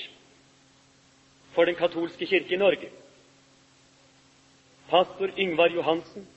[1.54, 2.90] for Den katolske kirke i Norge.
[4.90, 6.28] Pastor Yngvar Johansen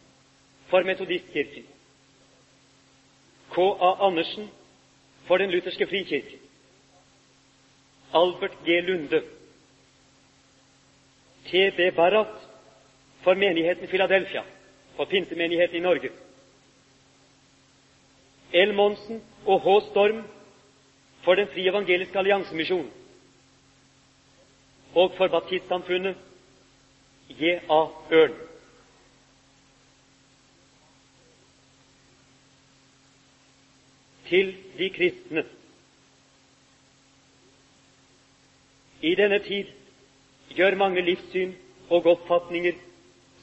[0.69, 1.65] for Metodistkirken.
[3.55, 4.07] K.A.
[4.07, 4.51] Andersen
[5.27, 6.39] for Den lutherske frikirke.
[8.15, 8.81] Albert G.
[8.81, 9.23] Lunde.
[11.47, 11.97] T.B.
[11.97, 12.49] Barrat
[13.23, 14.43] for menigheten Philadelphia,
[14.97, 16.11] for pinsemenigheten i Norge.
[18.53, 18.75] L.
[18.75, 19.91] Monsen og H.
[19.91, 20.23] Storm
[21.23, 22.91] for Den frie evangeliske alliansemisjon
[24.97, 26.17] og for baptistsamfunnet
[27.29, 27.81] J.A.
[28.19, 28.37] Ørn.
[34.29, 35.45] Til de kristne.
[39.03, 39.69] I denne tid
[40.57, 41.53] gjør mange livssyn
[41.91, 42.79] og oppfatninger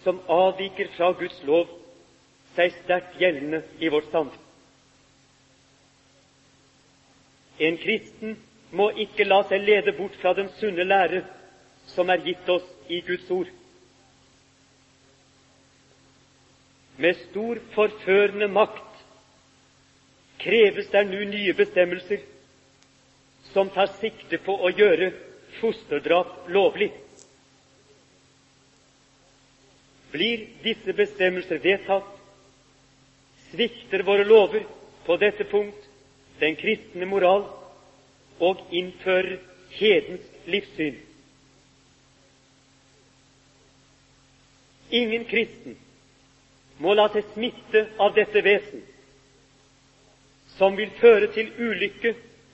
[0.04, 1.70] som avviker fra Guds lov,
[2.58, 4.42] seg sterkt gjeldende i vårt samfunn.
[7.62, 8.36] En kristen
[8.74, 11.22] må ikke la seg lede bort fra den sunne lære
[11.92, 13.50] som er gitt oss i Guds ord.
[16.98, 19.00] Med stor forførende makt
[20.44, 22.22] kreves det nå nye bestemmelser
[23.54, 25.12] som tar sikte på å gjøre
[25.60, 26.92] fosterdrap lovlig.
[30.14, 32.10] Blir disse bestemmelser vedtatt,
[33.50, 34.66] svikter våre lover
[35.08, 35.90] på dette punkt
[36.42, 37.48] den kristne moral
[38.44, 39.40] og innfører
[39.74, 40.98] hedensk livssyn.
[44.94, 45.74] Ingen kristen
[46.84, 48.84] må la seg smitte av dette vesen,
[50.60, 52.12] som vil føre til ulykke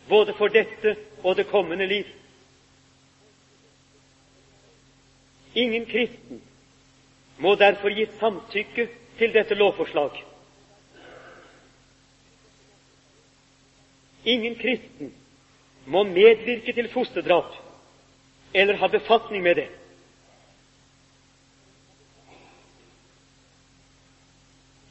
[0.07, 2.07] både for dette og det kommende liv.
[5.59, 6.39] Ingen kristen
[7.43, 8.87] må derfor gi samtykke
[9.19, 10.15] til dette lovforslag.
[14.29, 15.11] Ingen kristen
[15.91, 17.51] må medvirke til fosterdrap
[18.53, 19.67] eller ha befatning med det.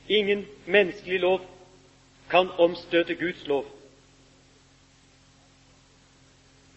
[0.08, 1.40] Ingen menneskelig lov
[2.30, 3.66] kan omstøte Guds lov.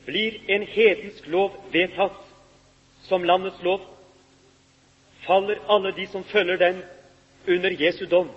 [0.05, 2.17] Blir en hedensk lov vedtatt
[3.07, 3.85] som landets lov,
[5.23, 6.81] faller alle de som følger den,
[7.47, 8.29] under Jesu dom.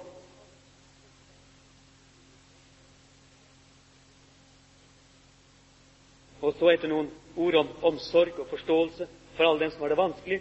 [6.41, 9.99] Og så etter noen ord om omsorg og forståelse for alle dem som har det
[9.99, 10.41] vanskelig,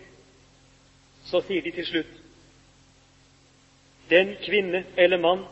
[1.25, 2.22] så sier de til slutt
[4.13, 5.45] den kvinne eller mann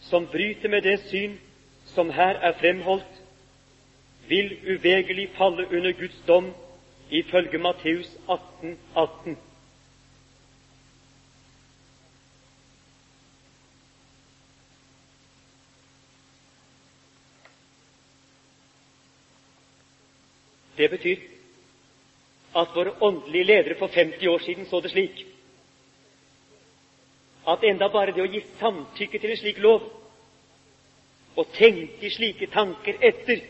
[0.00, 1.38] som bryter med det syn
[1.94, 3.22] som her er fremholdt,
[4.28, 6.52] vil uvegerlig falle under Guds dom
[7.10, 9.38] ifølge Matteus 18, 18.
[20.76, 21.16] Det betyr
[22.56, 25.26] at våre åndelige ledere for 50 år siden så det slik
[27.46, 29.86] at enda bare det å gi samtykke til en slik lov
[31.38, 33.40] å tenke slike tanker etter,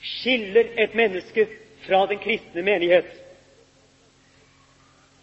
[0.00, 1.46] skiller et menneske
[1.86, 3.08] fra den kristne menighet,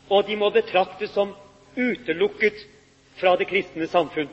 [0.09, 1.33] og de må betraktes som
[1.75, 2.61] utelukket
[3.19, 4.29] fra det kristne samfunn.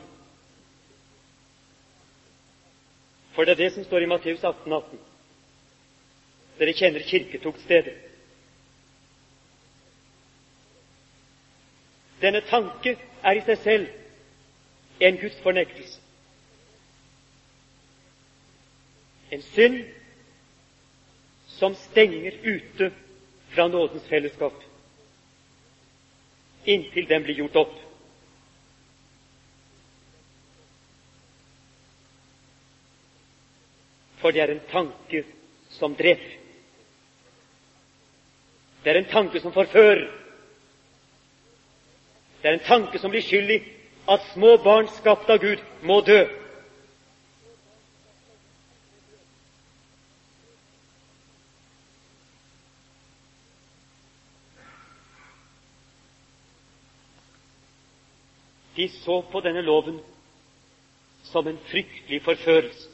[3.35, 5.01] For det er det som står i Matteus 18, 18.
[6.61, 7.97] Dere kjenner kirketuktstedet.
[12.25, 15.99] Denne tanke er i seg selv en gudsfornektelse.
[19.35, 19.83] En synd
[21.59, 22.89] som stenger ute
[23.53, 24.57] fra nådens fellesskap
[26.64, 27.75] inntil den blir gjort opp.
[34.22, 35.27] For det er en tanke
[35.77, 36.39] som dreper.
[38.85, 40.07] Det er en tanke som forfører.
[42.45, 43.62] Det er en tanke som blir skyld i
[44.12, 46.18] at små barn skapt av Gud må dø.
[58.76, 60.03] De så på denne loven
[61.32, 62.90] som en fryktelig forførelse.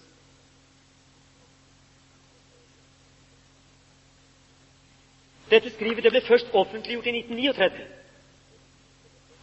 [5.51, 7.96] Dette skrivet det ble først offentliggjort i 1939,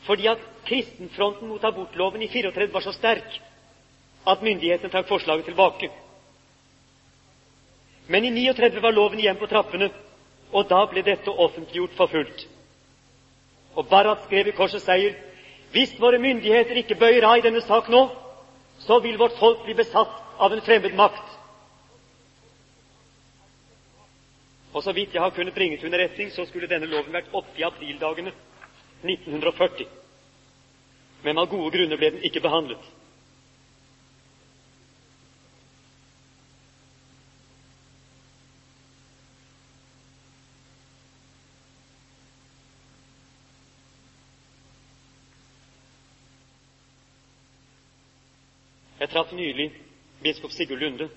[0.08, 3.40] fordi at kristenfronten mot abortloven i 34 var så sterk
[4.28, 5.90] at myndighetene trakk forslaget tilbake.
[8.08, 9.90] Men i 39 var loven igjen på trappene,
[10.56, 12.46] og da ble dette offentliggjort for fullt.
[13.76, 15.18] Og Barrat skrev i Korsets seier
[15.74, 18.06] hvis våre myndigheter ikke bøyer av i denne sak nå,
[18.88, 21.36] så vil vårt folk bli besatt av en fremmed makt.
[24.72, 27.60] Og så vidt jeg har kunnet bringe til underretning, så skulle denne loven vært oppe
[27.60, 28.32] i aprildagene
[29.04, 29.97] 1940.
[31.28, 32.80] Men av gode grunner ble den ikke behandlet.
[49.02, 49.68] Jeg traff nylig
[50.24, 51.10] biskop Sigurd Lunde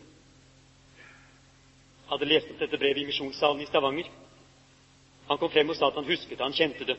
[2.11, 4.11] hadde lest opp dette brevet i misjonssalen i Stavanger.
[5.31, 6.99] Han kom frem og sa at han husket det, han kjente det.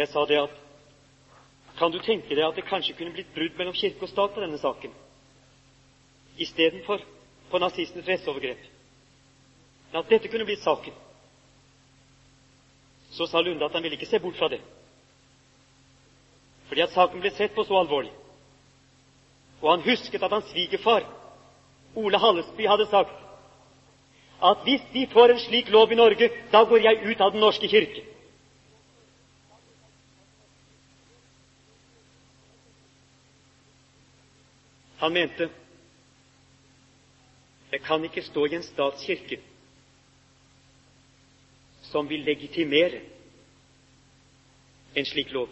[0.00, 0.61] Jeg sa det at
[1.82, 4.42] kan du tenke deg at det kanskje kunne blitt brudd mellom kirke og stat på
[4.44, 4.92] denne saken,
[6.38, 7.00] istedenfor
[7.50, 8.60] på nazistenes rettsovergrep?
[9.98, 10.94] At dette kunne blitt saken.
[13.12, 14.60] Så sa Lunde at han ville ikke se bort fra det,
[16.70, 18.14] fordi at saken ble sett på så alvorlig.
[19.58, 21.02] Og han husket at hans svigerfar
[21.98, 23.18] Ole Hallesby hadde sagt
[24.42, 27.42] at hvis vi får en slik lov i Norge, da går jeg ut av Den
[27.42, 28.06] norske kirke.
[35.02, 35.48] Han mente
[37.70, 39.40] det kan ikke stå i en statskirke
[41.88, 43.00] som vil legitimere
[44.94, 45.48] en slik lov.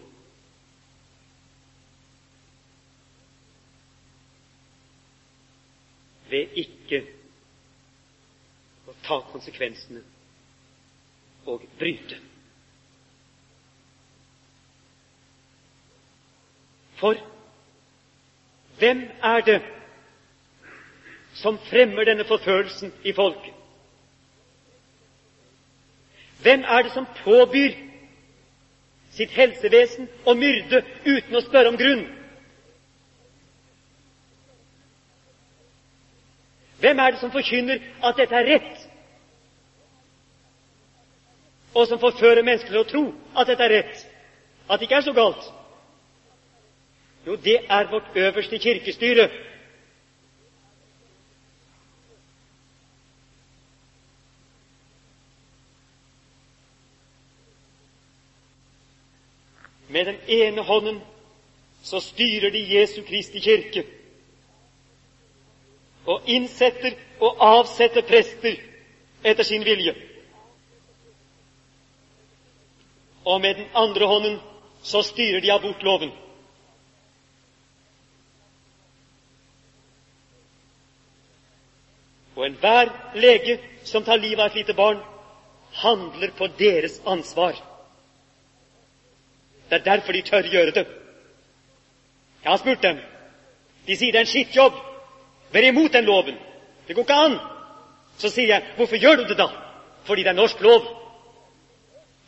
[6.30, 7.00] ved ikke
[8.86, 10.04] å ta konsekvensene
[11.50, 12.20] og bryte.
[17.02, 17.18] For
[18.80, 19.60] hvem er det
[21.34, 23.54] som fremmer denne forfølelsen i folket?
[26.42, 27.74] Hvem er det som påbyr
[29.12, 32.06] sitt helsevesen å myrde uten å spørre om grunn?
[36.80, 38.86] Hvem er det som forkynner at dette er rett,
[41.76, 43.02] og som forfører mennesker til å tro
[43.38, 44.06] at dette er rett,
[44.66, 45.50] at det ikke er så galt?
[47.26, 49.30] Jo, det er vårt øverste kirkestyre.
[59.88, 61.00] Med den ene hånden
[61.82, 63.86] så styrer de Jesu Kristi kirke
[66.06, 68.56] og innsetter og avsetter prester
[69.24, 69.94] etter sin vilje.
[73.24, 74.38] Og med den andre hånden
[74.82, 76.10] så styrer de abortloven.
[82.40, 82.88] Og enhver
[83.20, 85.00] lege som tar livet av et lite barn,
[85.82, 87.58] handler på deres ansvar.
[89.68, 90.86] Det er derfor de tør gjøre det.
[92.40, 92.96] Jeg har spurt dem.
[93.86, 94.78] De sier det er en skittjobb.
[95.52, 96.38] Vær imot den loven.
[96.88, 97.36] Det går ikke an.
[98.16, 99.50] Så sier jeg, hvorfor gjør du det da?
[100.08, 100.88] Fordi det er norsk lov.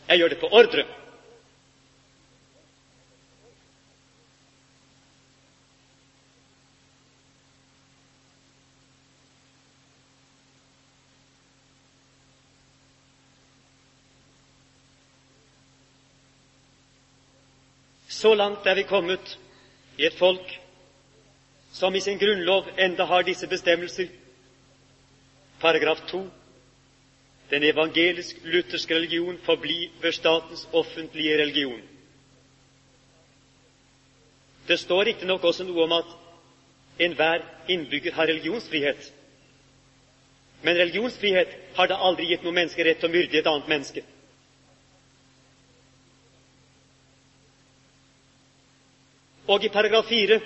[0.08, 0.84] Jeg gjør det på ordre.
[18.22, 19.38] Så langt er vi kommet
[19.98, 20.52] i et folk
[21.74, 24.06] som i sin grunnlov enda har disse bestemmelser.
[25.60, 26.20] Paragraf 2.
[27.50, 31.80] Den evangelisk-lutherske religion forblir statens offentlige religion.
[34.68, 36.14] Det står riktignok også noe om at
[37.02, 39.12] enhver innbygger har religionsfrihet.
[40.62, 44.06] Men religionsfrihet har da aldri gitt noe menneske rett til å myrde et annet menneske.
[49.48, 50.40] Og i paragraf 4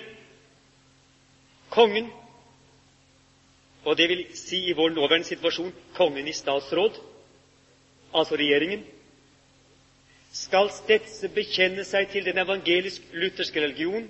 [1.69, 2.09] kongen,
[3.85, 6.97] og det vil si i vår nåværende situasjon kongen i statsråd,
[8.13, 8.85] altså regjeringen,
[10.33, 14.07] skal stedse bekjenne seg til den evangelisk-lutherske religion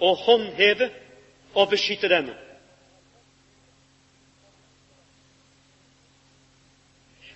[0.00, 0.88] og håndheve
[1.54, 2.36] og beskytte denne.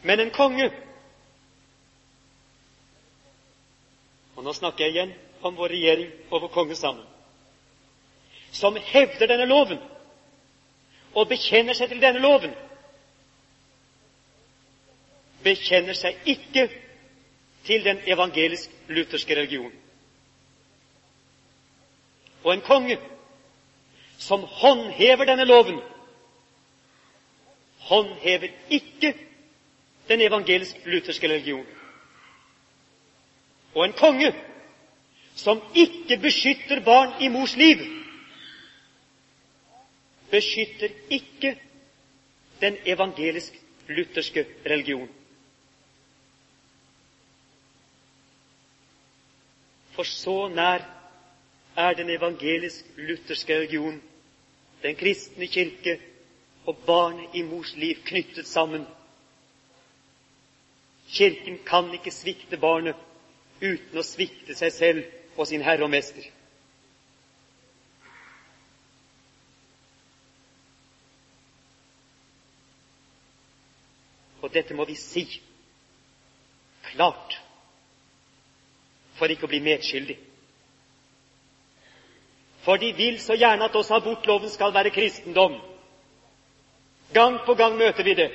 [0.03, 0.71] Men en konge
[4.37, 5.11] Og nå snakker jeg igjen
[5.43, 7.07] om vår regjering og vår konge sammen.
[8.53, 9.81] Som hevder denne loven
[11.15, 12.53] og bekjenner seg til denne loven,
[15.45, 16.69] bekjenner seg ikke
[17.67, 19.73] til den evangelisk-lutherske religion.
[22.43, 22.99] Og en konge
[24.19, 25.81] som håndhever denne loven,
[27.89, 29.13] håndhever ikke
[30.09, 31.67] den evangelisk-lutherske religion.
[33.75, 34.33] Og en konge
[35.35, 37.81] som ikke beskytter barn i mors liv,
[40.31, 41.57] beskytter ikke
[42.61, 45.09] den evangelisk-lutherske religion.
[49.93, 50.85] For så nær
[51.77, 54.03] er den evangelisk-lutherske religion,
[54.83, 55.99] den kristne kirke
[56.67, 58.87] og barnet i mors liv knyttet sammen
[61.13, 62.97] Kirken kan ikke svikte barnet
[63.61, 65.03] uten å svikte seg selv
[65.37, 66.23] og sin Herre og Mester.
[74.43, 75.25] Og dette må vi si
[76.83, 77.39] klart
[79.17, 80.19] for ikke å bli medskyldig.
[82.63, 85.55] For de vil så gjerne at også abortloven skal være kristendom.
[87.15, 88.31] Gang på gang møter vi det.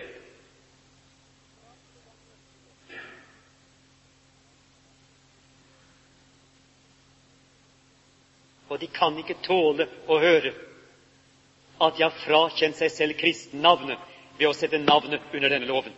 [8.77, 10.51] Og de kan ikke tåle å høre
[11.81, 13.97] at de har frakjent seg selv kristennavnet
[14.37, 15.95] ved å sette navnet under denne loven.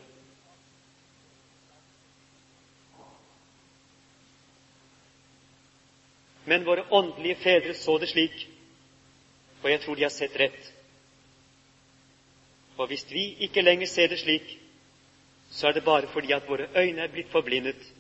[6.48, 8.48] Men våre åndelige fedre så det slik,
[9.60, 10.74] og jeg tror de har sett rett.
[12.80, 14.56] Og hvis vi ikke lenger ser det slik,
[15.52, 17.92] så er det bare fordi at våre øyne er blitt forblindet,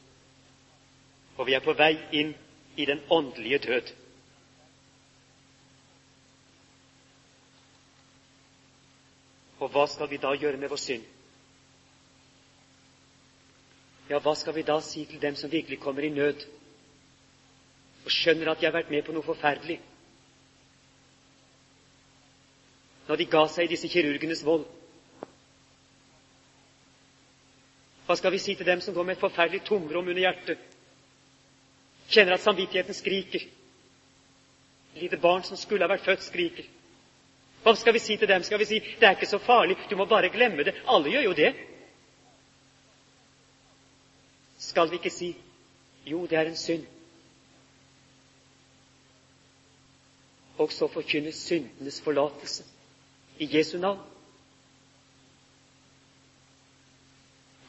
[1.36, 2.38] og vi er på vei inn
[2.80, 3.99] i den åndelige død.
[9.60, 11.04] Og hva skal vi da gjøre med vår synd?
[14.10, 16.48] Ja, hva skal vi da si til dem som virkelig kommer i nød
[18.06, 19.78] og skjønner at de har vært med på noe forferdelig?
[23.10, 24.66] Når de ga seg i disse kirurgenes vold.
[28.08, 30.62] Hva skal vi si til dem som går med et forferdelig tomrom under hjertet?
[32.10, 33.46] Kjenner at samvittigheten skriker.
[34.96, 36.66] Et lite barn som skulle ha vært født, skriker.
[37.64, 38.44] Hva skal vi si til dem?
[38.44, 40.76] Skal vi si det er ikke så farlig, du må bare glemme det?
[40.88, 41.54] Alle gjør jo det.
[44.60, 45.36] Skal vi ikke si
[46.06, 46.86] jo, det er en synd?
[50.58, 52.64] Og så forkynne syndenes forlatelse
[53.40, 54.00] i Jesu navn.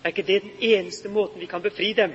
[0.04, 2.14] Er ikke det den eneste måten vi kan befri dem?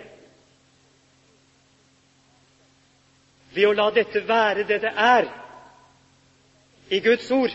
[3.55, 5.29] Ved å la dette være det det er
[6.89, 7.53] i Guds ord.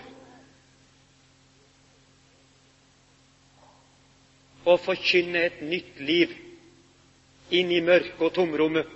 [4.64, 6.34] Og forkynne et nytt liv
[7.50, 8.86] inn i mørket og tomrommet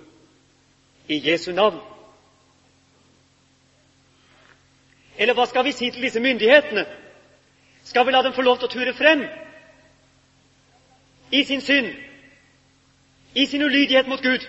[1.07, 1.79] i Jesu navn.
[5.17, 6.85] Eller hva skal vi si til disse myndighetene?
[7.85, 9.23] Skal vi la dem få lov til å ture frem
[11.31, 11.91] i sin synd,
[13.35, 14.45] i sin ulydighet mot Gud?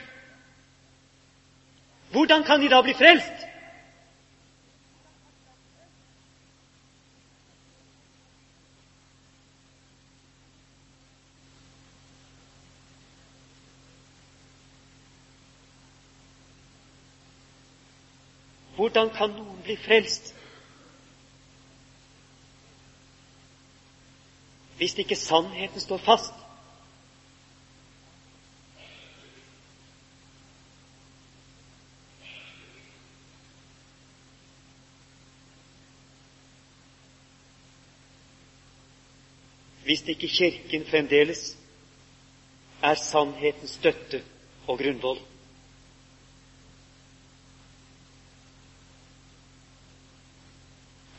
[2.12, 3.46] Hvordan kan de da bli frelst?
[18.76, 20.34] Hvordan kan noen bli frelst?
[24.76, 26.34] Hvis ikke sannheten står fast.
[39.86, 41.56] Hvis ikke Kirken fremdeles
[42.82, 44.22] er sannhetens støtte
[44.66, 45.20] og grunnvoll.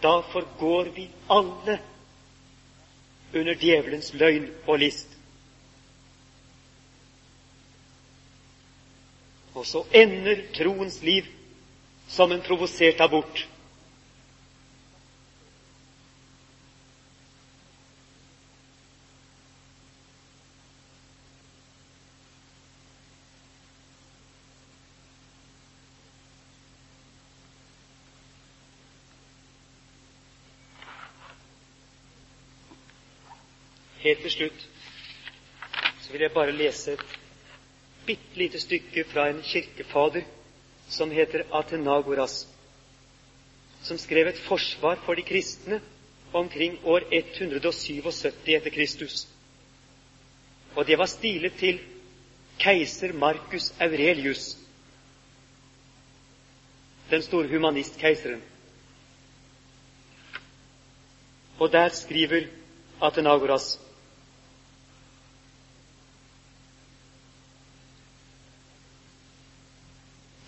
[0.08, 1.80] Da forgår vi alle
[3.34, 5.10] under djevelens løgn og list.
[9.52, 11.28] Og så ender troens liv
[12.08, 13.42] som en provosert abort.
[34.08, 34.62] Helt til slutt
[36.00, 37.16] så vil jeg bare lese et
[38.08, 40.24] bitte lite stykke fra en kirkefader
[40.88, 42.46] som heter Atenagoras,
[43.84, 45.82] som skrev et forsvar for de kristne
[46.32, 49.26] omkring år 177 etter Kristus.
[50.76, 51.82] Og det var stilet til
[52.64, 54.56] keiser Marcus Aurelius,
[57.12, 58.40] den store humanistkeiseren.
[61.60, 62.48] Og der skriver
[63.02, 63.87] Atenagoras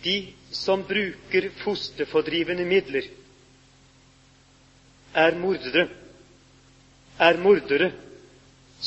[0.09, 3.05] De som bruker fosterfordrivende midler,
[5.13, 5.83] er mordere,
[7.27, 7.91] er mordere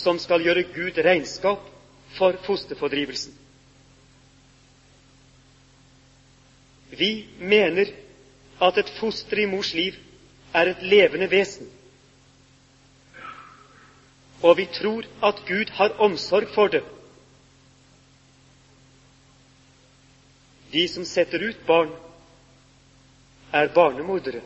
[0.03, 1.69] som skal gjøre Gud regnskap
[2.17, 3.35] for fosterfordrivelsen.
[6.99, 7.11] Vi
[7.53, 7.93] mener
[8.63, 9.95] at et foster i mors liv
[10.55, 11.71] er et levende vesen,
[14.43, 16.83] og vi tror at Gud har omsorg for det
[20.73, 21.91] De som setter ut barn,
[23.53, 24.41] er barnemordere.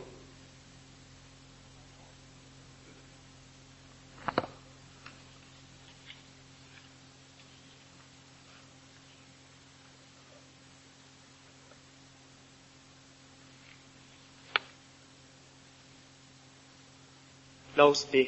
[17.77, 18.25] La oss be.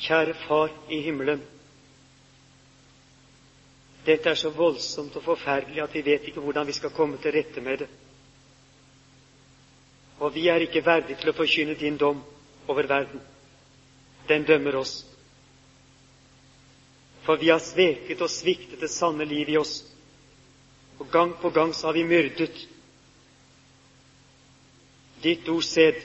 [0.00, 1.44] Kjære Far i himmelen.
[4.04, 7.32] Dette er så voldsomt og forferdelig at vi vet ikke hvordan vi skal komme til
[7.32, 7.88] rette med det.
[10.20, 12.20] Og vi er ikke verdige til å forkynne din dom
[12.68, 13.20] over verden.
[14.28, 14.94] Den dømmer oss.
[17.24, 19.78] For vi har sveket og sviktet det sanne liv i oss.
[21.00, 22.66] Og gang på gang så har vi myrdet
[25.24, 26.02] ditt ords sæd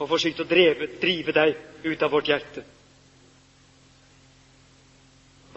[0.00, 1.56] og forsøkt å drive, drive deg
[1.88, 2.64] ut av vårt hjerte.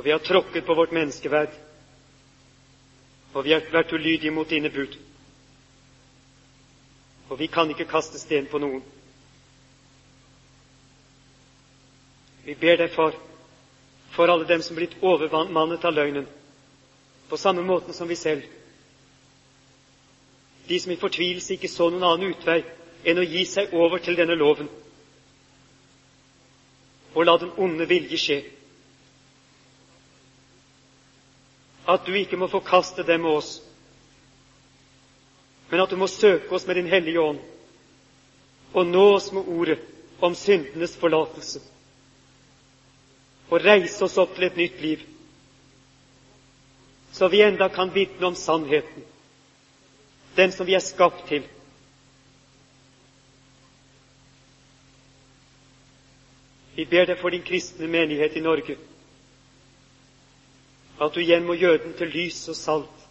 [0.03, 1.53] Og vi har tråkket på vårt menneskeverd.
[3.33, 4.97] Og vi har vært ulydige mot dine bud.
[7.31, 8.81] Og vi kan ikke kaste sten på noen.
[12.43, 13.15] Vi ber deg, Far,
[14.11, 16.27] for alle dem som er blitt overmannet av løgnen,
[17.31, 18.43] på samme måten som vi selv.
[20.67, 22.57] De som i fortvilelse ikke så noen annen utvei
[23.07, 24.67] enn å gi seg over til denne loven
[27.13, 28.37] og la den onde vilje skje.
[31.87, 33.57] At du ikke må forkaste dem med oss,
[35.71, 37.39] men at du må søke oss med Din Hellige Ånd
[38.73, 39.79] og nå oss med ordet
[40.23, 41.61] om syndenes forlatelse
[43.51, 45.01] og reise oss opp til et nytt liv,
[47.13, 49.03] så vi enda kan vitne om sannheten,
[50.37, 51.43] den som vi er skapt til.
[56.73, 58.79] Vi ber deg for din kristne menighet i Norge
[61.03, 63.07] at du igjen må gjøre den til lys og salt,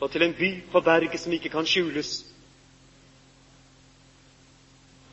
[0.00, 2.12] og til en by på berget som ikke kan skjules.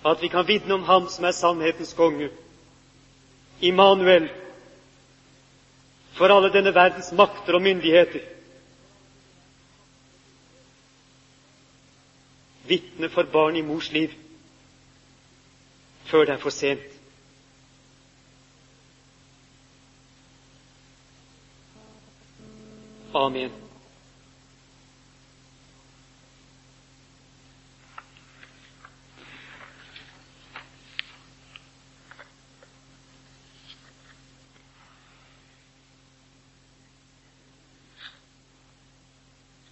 [0.05, 2.29] At vi kan vitne om Ham som er sannhetens konge,
[3.61, 4.29] Immanuel,
[6.17, 8.25] for alle denne verdens makter og myndigheter.
[12.67, 14.09] Vitne for barn i mors liv
[16.05, 16.90] før det er for sent.
[23.13, 23.51] Amen.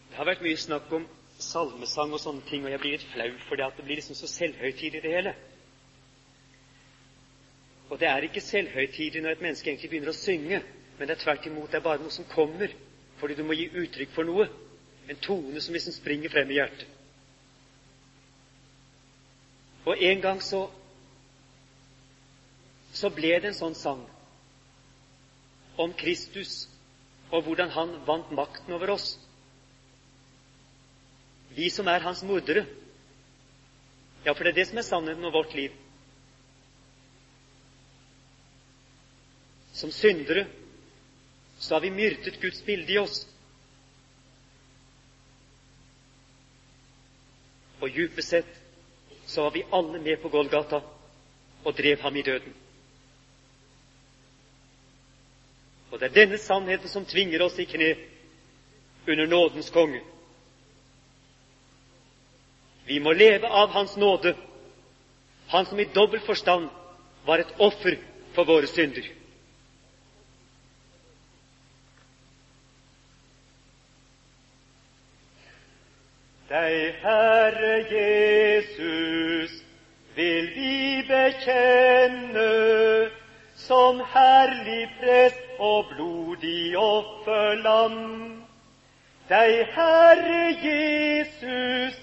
[0.09, 1.05] Det har vært mye snakk om
[1.39, 4.19] salmesang og sånne ting, og jeg blir litt flau for det at det blir liksom
[4.19, 5.33] så selvhøytidelig, det hele.
[7.87, 10.59] Og det er ikke selvhøytidelig når et menneske egentlig begynner å synge,
[10.99, 12.75] men det er tvert imot det er bare noe som kommer
[13.19, 14.47] fordi du må gi uttrykk for noe.
[15.09, 16.87] En tone som liksom springer frem i hjertet.
[19.87, 20.67] Og en gang så
[22.93, 24.01] så ble det en sånn sang
[25.79, 26.65] om Kristus
[27.29, 29.11] og hvordan han vant makten over oss.
[31.53, 32.65] Vi som er hans mordere.
[34.25, 35.75] Ja, for det er det som er sannheten om vårt liv.
[39.73, 40.47] Som syndere
[41.59, 43.27] så har vi myrdet Guds bilde i oss.
[47.79, 48.55] Og djupest sett
[49.25, 50.81] så var vi alle med på Golgata
[51.63, 52.53] og drev ham i døden.
[55.91, 57.93] Og det er denne sannheten som tvinger oss i kne
[59.07, 60.01] under nådens konge.
[62.85, 64.35] Vi må leve av Hans nåde,
[65.49, 66.69] Han som i dobbel forstand
[67.25, 67.95] var et offer
[68.35, 69.18] for våre synder.
[76.49, 79.51] Deg, Herre Jesus,
[80.15, 82.45] vil vi bekjenne
[83.55, 88.01] som herlig prest og blodig offerlam.
[89.29, 92.01] Deg, Herre Jesus,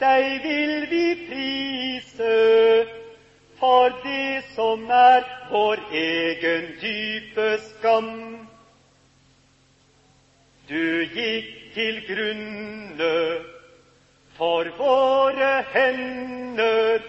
[0.00, 2.34] deg vil vi prise
[3.60, 8.14] for det som er vår egen dype skam.
[10.72, 13.53] Du gikk til grunne
[14.36, 17.02] for våre hender.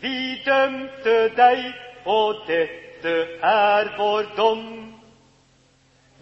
[0.00, 1.62] Vi dømte deg,
[2.04, 4.64] og dette er vår dom.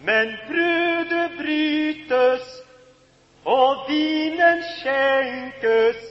[0.06, 2.48] Men brødet brytes,
[3.44, 6.02] og vinen skjenkes,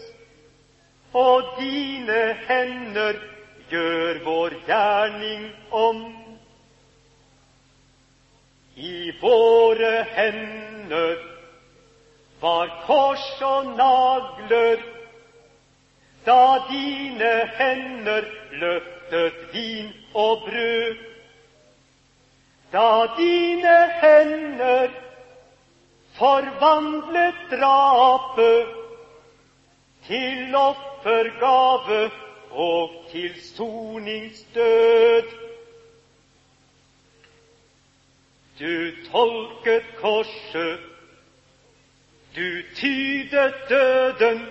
[1.14, 3.20] og dine hender
[3.72, 6.05] gjør vår gjerning om.
[8.76, 11.31] I våre hender
[12.42, 14.82] var kors og nagler,
[16.26, 21.12] da dine hender løftet vin og brød
[22.72, 24.89] da dine hender
[26.16, 28.68] forvandlet drapet
[30.08, 32.12] til offergave
[32.52, 35.24] og til soningsdød.
[38.60, 40.80] Du tolket korset,
[42.36, 44.46] du tydet døden,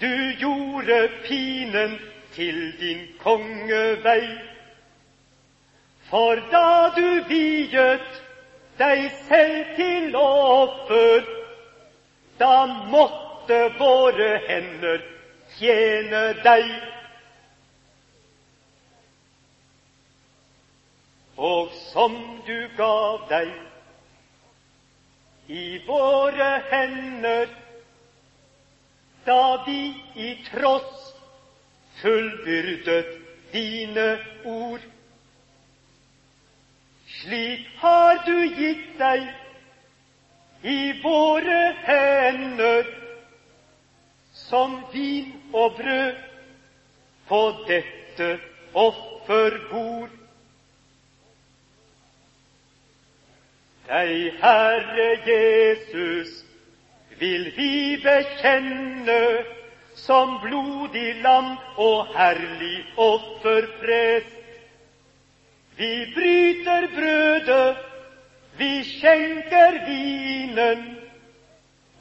[0.00, 1.98] du gjorde pinen
[2.32, 4.38] til din kongevei.
[6.10, 8.22] For da du viet
[8.78, 11.26] deg selv til offer,
[12.38, 15.02] da måtte våre hender
[15.58, 16.70] tjene deg.
[21.36, 22.14] Og som
[22.46, 23.50] du gav deg
[25.48, 27.48] i våre hender,
[29.24, 31.14] da de i tross
[32.02, 33.18] fullbyrdet
[33.52, 34.80] dine ord.
[37.08, 39.24] Slik har du gitt deg
[40.68, 42.92] i våre hender
[44.48, 46.22] som vin og brød
[47.28, 48.30] på dette
[48.76, 50.17] offerbord.
[53.88, 56.44] Deg, Herre Jesus,
[57.18, 59.22] vil vi bekjenne
[59.96, 64.36] som blodig lam og herlig offerprest.
[65.78, 67.76] Vi bryter brødet,
[68.60, 70.84] vi skjenker vinen.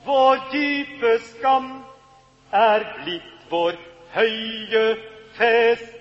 [0.06, 1.70] Vår dype skam
[2.52, 3.80] er blitt vår
[4.18, 4.88] høye
[5.40, 5.97] fest.